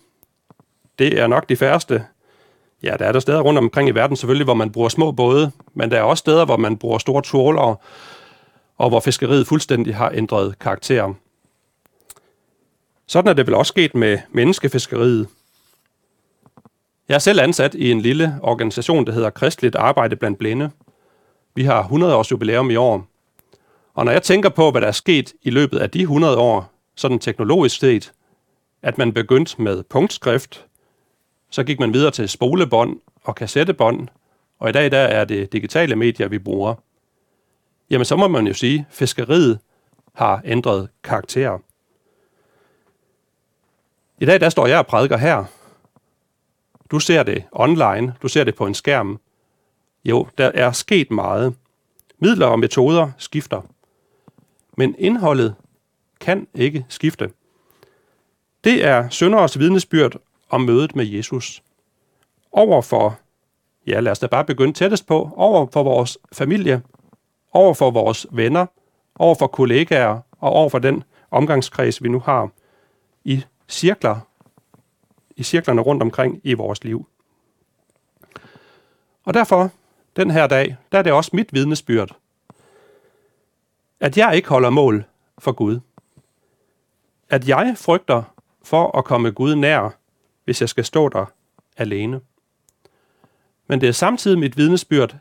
Det 0.99 1.19
er 1.19 1.27
nok 1.27 1.49
de 1.49 1.55
færreste. 1.55 2.05
Ja, 2.83 2.95
der 2.99 3.05
er 3.05 3.11
der 3.11 3.19
steder 3.19 3.41
rundt 3.41 3.57
omkring 3.57 3.89
i 3.89 3.91
verden 3.91 4.17
selvfølgelig, 4.17 4.43
hvor 4.43 4.53
man 4.53 4.71
bruger 4.71 4.89
små 4.89 5.11
både, 5.11 5.51
men 5.73 5.91
der 5.91 5.97
er 5.97 6.01
også 6.01 6.21
steder, 6.21 6.45
hvor 6.45 6.57
man 6.57 6.77
bruger 6.77 6.97
store 6.97 7.21
trålere, 7.21 7.75
og 8.77 8.89
hvor 8.89 8.99
fiskeriet 8.99 9.47
fuldstændig 9.47 9.95
har 9.95 10.11
ændret 10.13 10.59
karakter. 10.59 11.13
Sådan 13.07 13.29
er 13.29 13.33
det 13.33 13.47
vel 13.47 13.55
også 13.55 13.69
sket 13.69 13.95
med 13.95 14.19
menneskefiskeriet. 14.31 15.27
Jeg 17.09 17.15
er 17.15 17.19
selv 17.19 17.39
ansat 17.41 17.73
i 17.73 17.91
en 17.91 18.01
lille 18.01 18.39
organisation, 18.41 19.05
der 19.05 19.11
hedder 19.11 19.29
Kristligt 19.29 19.75
Arbejde 19.75 20.15
blandt 20.15 20.39
Blinde. 20.39 20.71
Vi 21.55 21.63
har 21.63 21.81
100 21.81 22.15
års 22.15 22.31
jubilæum 22.31 22.71
i 22.71 22.75
år. 22.75 23.07
Og 23.93 24.05
når 24.05 24.11
jeg 24.11 24.23
tænker 24.23 24.49
på, 24.49 24.71
hvad 24.71 24.81
der 24.81 24.87
er 24.87 24.91
sket 24.91 25.33
i 25.41 25.49
løbet 25.49 25.79
af 25.79 25.89
de 25.89 26.01
100 26.01 26.37
år, 26.37 26.71
sådan 26.95 27.19
teknologisk 27.19 27.79
set, 27.79 28.13
at 28.81 28.97
man 28.97 29.13
begyndte 29.13 29.61
med 29.61 29.83
punktskrift, 29.83 30.65
så 31.49 31.63
gik 31.63 31.79
man 31.79 31.93
videre 31.93 32.11
til 32.11 32.29
spolebånd 32.29 32.99
og 33.23 33.35
kassettebånd, 33.35 34.07
og 34.59 34.69
i 34.69 34.71
dag 34.71 34.91
der 34.91 34.97
er 34.97 35.25
det 35.25 35.53
digitale 35.53 35.95
medier, 35.95 36.27
vi 36.27 36.39
bruger. 36.39 36.75
Jamen 37.89 38.05
så 38.05 38.15
må 38.15 38.27
man 38.27 38.47
jo 38.47 38.53
sige, 38.53 38.79
at 38.79 38.95
fiskeriet 38.95 39.59
har 40.13 40.41
ændret 40.45 40.89
karakter. 41.03 41.59
I 44.19 44.25
dag 44.25 44.39
der 44.39 44.49
står 44.49 44.67
jeg 44.67 44.79
og 44.79 44.87
prædiker 44.87 45.17
her, 45.17 45.45
du 46.93 46.99
ser 46.99 47.23
det 47.23 47.43
online, 47.51 48.13
du 48.21 48.27
ser 48.27 48.43
det 48.43 48.55
på 48.55 48.65
en 48.65 48.73
skærm. 48.73 49.19
Jo, 50.05 50.27
der 50.37 50.51
er 50.53 50.71
sket 50.71 51.11
meget. 51.11 51.55
Midler 52.19 52.47
og 52.47 52.59
metoder 52.59 53.11
skifter. 53.17 53.61
Men 54.77 54.95
indholdet 54.97 55.55
kan 56.19 56.47
ikke 56.53 56.85
skifte. 56.89 57.29
Det 58.63 58.85
er 58.85 59.09
sønderes 59.09 59.59
vidnesbyrd 59.59 60.15
om 60.49 60.61
mødet 60.61 60.95
med 60.95 61.05
Jesus. 61.05 61.63
Over 62.51 62.81
for, 62.81 63.19
ja 63.87 63.99
lad 63.99 64.11
os 64.11 64.19
da 64.19 64.27
bare 64.27 64.45
begynde 64.45 64.73
tættest 64.73 65.07
på, 65.07 65.29
over 65.35 65.67
for 65.73 65.83
vores 65.83 66.17
familie, 66.33 66.81
over 67.51 67.73
for 67.73 67.91
vores 67.91 68.27
venner, 68.31 68.65
over 69.15 69.35
for 69.35 69.47
kollegaer 69.47 70.19
og 70.39 70.51
over 70.51 70.69
for 70.69 70.79
den 70.79 71.03
omgangskreds, 71.31 72.03
vi 72.03 72.09
nu 72.09 72.19
har 72.19 72.49
i 73.23 73.43
cirkler 73.69 74.19
i 75.35 75.43
cirklerne 75.43 75.81
rundt 75.81 76.03
omkring 76.03 76.41
i 76.43 76.53
vores 76.53 76.83
liv. 76.83 77.07
Og 79.23 79.33
derfor, 79.33 79.71
den 80.15 80.31
her 80.31 80.47
dag, 80.47 80.77
der 80.91 80.97
er 80.97 81.01
det 81.01 81.11
også 81.13 81.31
mit 81.33 81.53
vidnesbyrd, 81.53 82.17
at 83.99 84.17
jeg 84.17 84.35
ikke 84.35 84.49
holder 84.49 84.69
mål 84.69 85.05
for 85.37 85.51
Gud. 85.51 85.79
At 87.29 87.47
jeg 87.47 87.73
frygter 87.77 88.23
for 88.63 88.97
at 88.97 89.05
komme 89.05 89.31
Gud 89.31 89.55
nær, 89.55 89.89
hvis 90.43 90.61
jeg 90.61 90.69
skal 90.69 90.85
stå 90.85 91.09
der 91.09 91.25
alene. 91.77 92.21
Men 93.67 93.81
det 93.81 93.89
er 93.89 93.93
samtidig 93.93 94.39
mit 94.39 94.57
vidnesbyrd, 94.57 95.15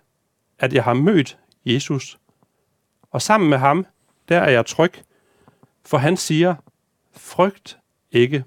at 0.58 0.72
jeg 0.72 0.84
har 0.84 0.94
mødt 0.94 1.38
Jesus, 1.64 2.18
og 3.10 3.22
sammen 3.22 3.50
med 3.50 3.58
ham, 3.58 3.86
der 4.28 4.38
er 4.38 4.50
jeg 4.50 4.66
tryg, 4.66 4.92
for 5.84 5.98
han 5.98 6.16
siger, 6.16 6.54
frygt 7.12 7.78
ikke. 8.10 8.44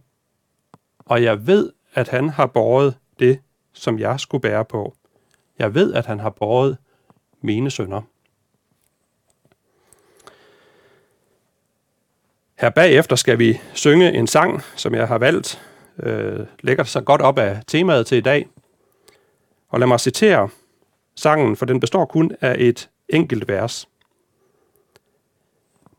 Og 1.05 1.23
jeg 1.23 1.47
ved, 1.47 1.71
at 1.93 2.07
han 2.07 2.29
har 2.29 2.45
båret 2.45 2.97
det, 3.19 3.39
som 3.73 3.99
jeg 3.99 4.19
skulle 4.19 4.41
bære 4.41 4.65
på. 4.65 4.95
Jeg 5.59 5.73
ved, 5.73 5.93
at 5.93 6.05
han 6.05 6.19
har 6.19 6.29
båret 6.29 6.77
mine 7.41 7.71
sønder. 7.71 8.01
Her 12.59 12.69
bagefter 12.69 13.15
skal 13.15 13.39
vi 13.39 13.61
synge 13.73 14.13
en 14.13 14.27
sang, 14.27 14.61
som 14.75 14.95
jeg 14.95 15.07
har 15.07 15.17
valgt, 15.17 15.61
øh, 15.99 16.45
lægger 16.59 16.83
sig 16.83 17.05
godt 17.05 17.21
op 17.21 17.37
af 17.37 17.61
temaet 17.67 18.07
til 18.07 18.17
i 18.17 18.21
dag. 18.21 18.47
Og 19.69 19.79
lad 19.79 19.87
mig 19.87 19.99
citere 19.99 20.49
sangen, 21.15 21.55
for 21.55 21.65
den 21.65 21.79
består 21.79 22.05
kun 22.05 22.31
af 22.41 22.55
et 22.59 22.89
enkelt 23.09 23.47
vers. 23.47 23.89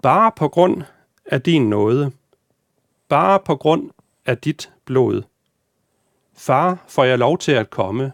Bare 0.03 0.33
på 0.37 0.49
grund 0.49 0.83
af 1.27 1.43
din 1.43 1.71
nåde, 1.71 2.13
bare 3.09 3.41
på 3.41 3.57
grund 3.57 3.91
af 4.27 4.39
dit 4.39 4.71
blod. 4.87 5.23
Far, 6.35 6.85
får 6.89 7.05
jeg 7.05 7.19
lov 7.19 7.39
til 7.39 7.53
at 7.53 7.71
komme, 7.71 8.13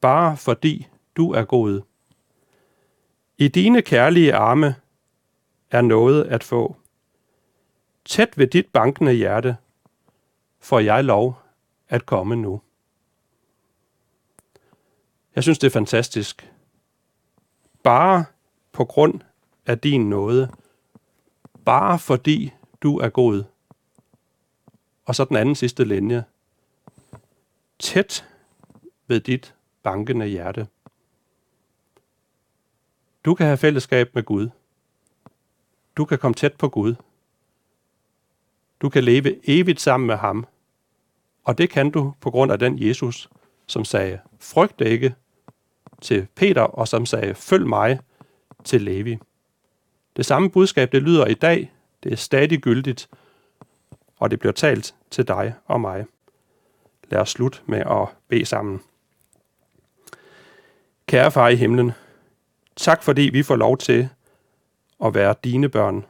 bare 0.00 0.36
fordi 0.36 0.86
du 1.16 1.32
er 1.32 1.44
god. 1.44 1.80
I 3.38 3.48
dine 3.48 3.82
kærlige 3.82 4.34
arme 4.34 4.74
er 5.70 5.80
noget 5.80 6.24
at 6.24 6.44
få. 6.44 6.76
Tæt 8.04 8.38
ved 8.38 8.46
dit 8.46 8.66
bankende 8.72 9.12
hjerte 9.12 9.56
får 10.60 10.78
jeg 10.78 11.04
lov 11.04 11.38
at 11.88 12.06
komme 12.06 12.36
nu. 12.36 12.60
Jeg 15.34 15.42
synes, 15.42 15.58
det 15.58 15.66
er 15.66 15.70
fantastisk. 15.70 16.52
Bare 17.82 18.24
på 18.72 18.84
grund 18.84 19.20
af 19.66 19.78
din 19.78 20.10
nåde. 20.10 20.50
Bare 21.64 21.98
fordi 21.98 22.52
du 22.82 22.98
er 22.98 23.08
god. 23.08 23.44
Og 25.08 25.14
så 25.14 25.24
den 25.24 25.36
anden 25.36 25.54
sidste 25.54 25.84
linje. 25.84 26.24
Tæt 27.78 28.28
ved 29.06 29.20
dit 29.20 29.54
bankende 29.82 30.26
hjerte. 30.26 30.66
Du 33.24 33.34
kan 33.34 33.46
have 33.46 33.56
fællesskab 33.56 34.14
med 34.14 34.22
Gud. 34.22 34.48
Du 35.96 36.04
kan 36.04 36.18
komme 36.18 36.34
tæt 36.34 36.52
på 36.52 36.68
Gud. 36.68 36.94
Du 38.80 38.88
kan 38.88 39.04
leve 39.04 39.50
evigt 39.50 39.80
sammen 39.80 40.06
med 40.06 40.16
ham. 40.16 40.46
Og 41.44 41.58
det 41.58 41.70
kan 41.70 41.90
du 41.90 42.14
på 42.20 42.30
grund 42.30 42.52
af 42.52 42.58
den 42.58 42.82
Jesus, 42.82 43.28
som 43.66 43.84
sagde, 43.84 44.20
frygt 44.38 44.80
ikke 44.80 45.14
til 46.00 46.26
Peter, 46.34 46.62
og 46.62 46.88
som 46.88 47.06
sagde, 47.06 47.34
følg 47.34 47.66
mig 47.66 47.98
til 48.64 48.82
Levi. 48.82 49.18
Det 50.16 50.26
samme 50.26 50.50
budskab, 50.50 50.92
det 50.92 51.02
lyder 51.02 51.26
i 51.26 51.34
dag, 51.34 51.72
det 52.02 52.12
er 52.12 52.16
stadig 52.16 52.60
gyldigt, 52.60 53.08
og 54.18 54.30
det 54.30 54.38
bliver 54.38 54.52
talt 54.52 54.94
til 55.10 55.28
dig 55.28 55.54
og 55.66 55.80
mig. 55.80 56.06
Lad 57.10 57.20
os 57.20 57.30
slutte 57.30 57.58
med 57.66 57.78
at 57.78 58.08
bede 58.28 58.44
sammen. 58.44 58.80
Kære 61.06 61.30
far 61.30 61.48
i 61.48 61.56
himlen, 61.56 61.92
tak 62.76 63.02
fordi 63.02 63.22
vi 63.22 63.42
får 63.42 63.56
lov 63.56 63.78
til 63.78 64.08
at 65.04 65.14
være 65.14 65.34
dine 65.44 65.68
børn. 65.68 66.04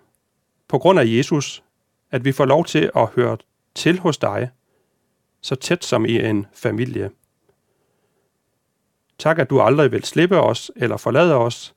På 0.69 0.79
grund 0.79 1.01
af 1.01 1.05
Jesus, 1.07 1.63
at 2.11 2.25
vi 2.25 2.33
får 2.33 2.45
lov 2.45 2.65
til 2.65 2.91
at 2.97 3.07
høre 3.07 3.37
til 3.75 3.99
hos 3.99 4.19
dig, 4.19 4.51
så 5.41 5.55
tæt 5.55 5.85
som 5.85 6.05
i 6.05 6.27
en 6.27 6.47
familie. 6.53 7.11
Tak, 9.19 9.39
at 9.39 9.51
du 9.51 9.61
aldrig 9.61 9.93
vil 9.93 10.05
slippe 10.05 10.41
os 10.41 10.71
eller 10.77 10.97
forlade 10.97 11.35
os. 11.35 11.75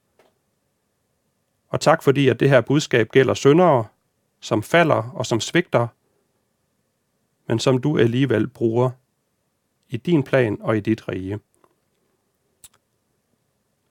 Og 1.70 1.82
tak 1.82 2.04
fordi, 2.04 2.28
at 2.28 2.40
det 2.40 2.50
her 2.50 2.62
budskab 2.62 3.10
gælder 3.10 3.34
syndere, 3.34 3.86
som 4.40 4.64
falder 4.64 5.12
og 5.16 5.26
som 5.26 5.40
svigter, 5.40 5.88
men 7.52 7.60
som 7.60 7.82
du 7.82 7.98
alligevel 7.98 8.48
bruger 8.48 8.90
i 9.90 9.98
din 9.98 10.24
plan 10.24 10.58
og 10.62 10.78
i 10.78 10.80
dit 10.80 11.08
rige. 11.08 11.40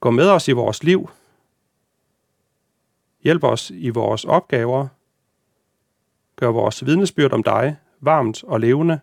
Gå 0.00 0.10
med 0.10 0.28
os 0.28 0.48
i 0.48 0.52
vores 0.52 0.82
liv. 0.82 1.10
Hjælp 3.22 3.44
os 3.44 3.70
i 3.70 3.88
vores 3.88 4.24
opgaver. 4.24 4.88
Gør 6.36 6.48
vores 6.48 6.86
vidnesbyrd 6.86 7.32
om 7.32 7.42
dig 7.42 7.76
varmt 8.00 8.44
og 8.44 8.60
levende. 8.60 9.00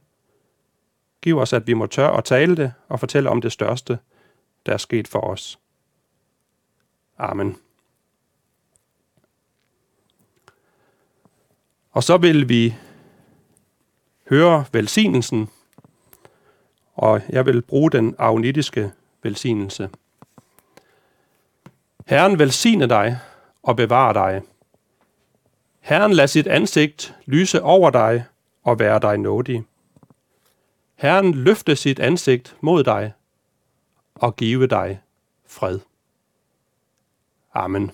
Giv 1.22 1.38
os, 1.38 1.54
at 1.54 1.67
vi 1.67 1.74
må 1.74 1.88
tør 1.88 2.10
at 2.10 2.24
tale 2.24 2.56
det 2.56 2.74
og 2.88 3.00
fortælle 3.00 3.30
om 3.30 3.41
det 3.41 3.52
største, 3.52 4.00
der 4.65 4.74
er 4.74 4.78
sket 4.78 5.08
for 5.08 5.20
os. 5.20 5.60
Amen. 7.17 7.58
Og 11.91 12.04
så 12.04 12.17
vil 12.17 12.50
vi 12.50 12.76
høre 14.30 14.66
velsignelsen, 14.72 15.50
og 16.96 17.22
jeg 17.30 17.46
vil 17.46 17.62
bruge 17.62 17.92
den 17.92 18.16
agnitiske 18.18 18.92
velsignelse. 19.24 19.90
Herren 22.06 22.40
velsigne 22.40 22.88
dig 22.90 23.20
og 23.63 23.76
bevare 23.76 24.13
dig. 24.13 24.42
Herren 25.80 26.13
lad 26.13 26.28
sit 26.28 26.48
ansigt 26.48 27.16
lyse 27.26 27.62
over 27.62 27.90
dig 27.90 28.26
og 28.63 28.80
være 28.80 29.00
dig 29.00 29.18
nådig. 29.18 29.63
Herren 30.96 31.34
løfte 31.34 31.76
sit 31.76 32.00
ansigt 32.00 32.58
mod 32.62 32.84
dig 32.84 33.13
og 34.16 34.36
give 34.36 34.68
dig 34.68 35.02
fred. 35.48 35.80
Amen. 37.54 37.92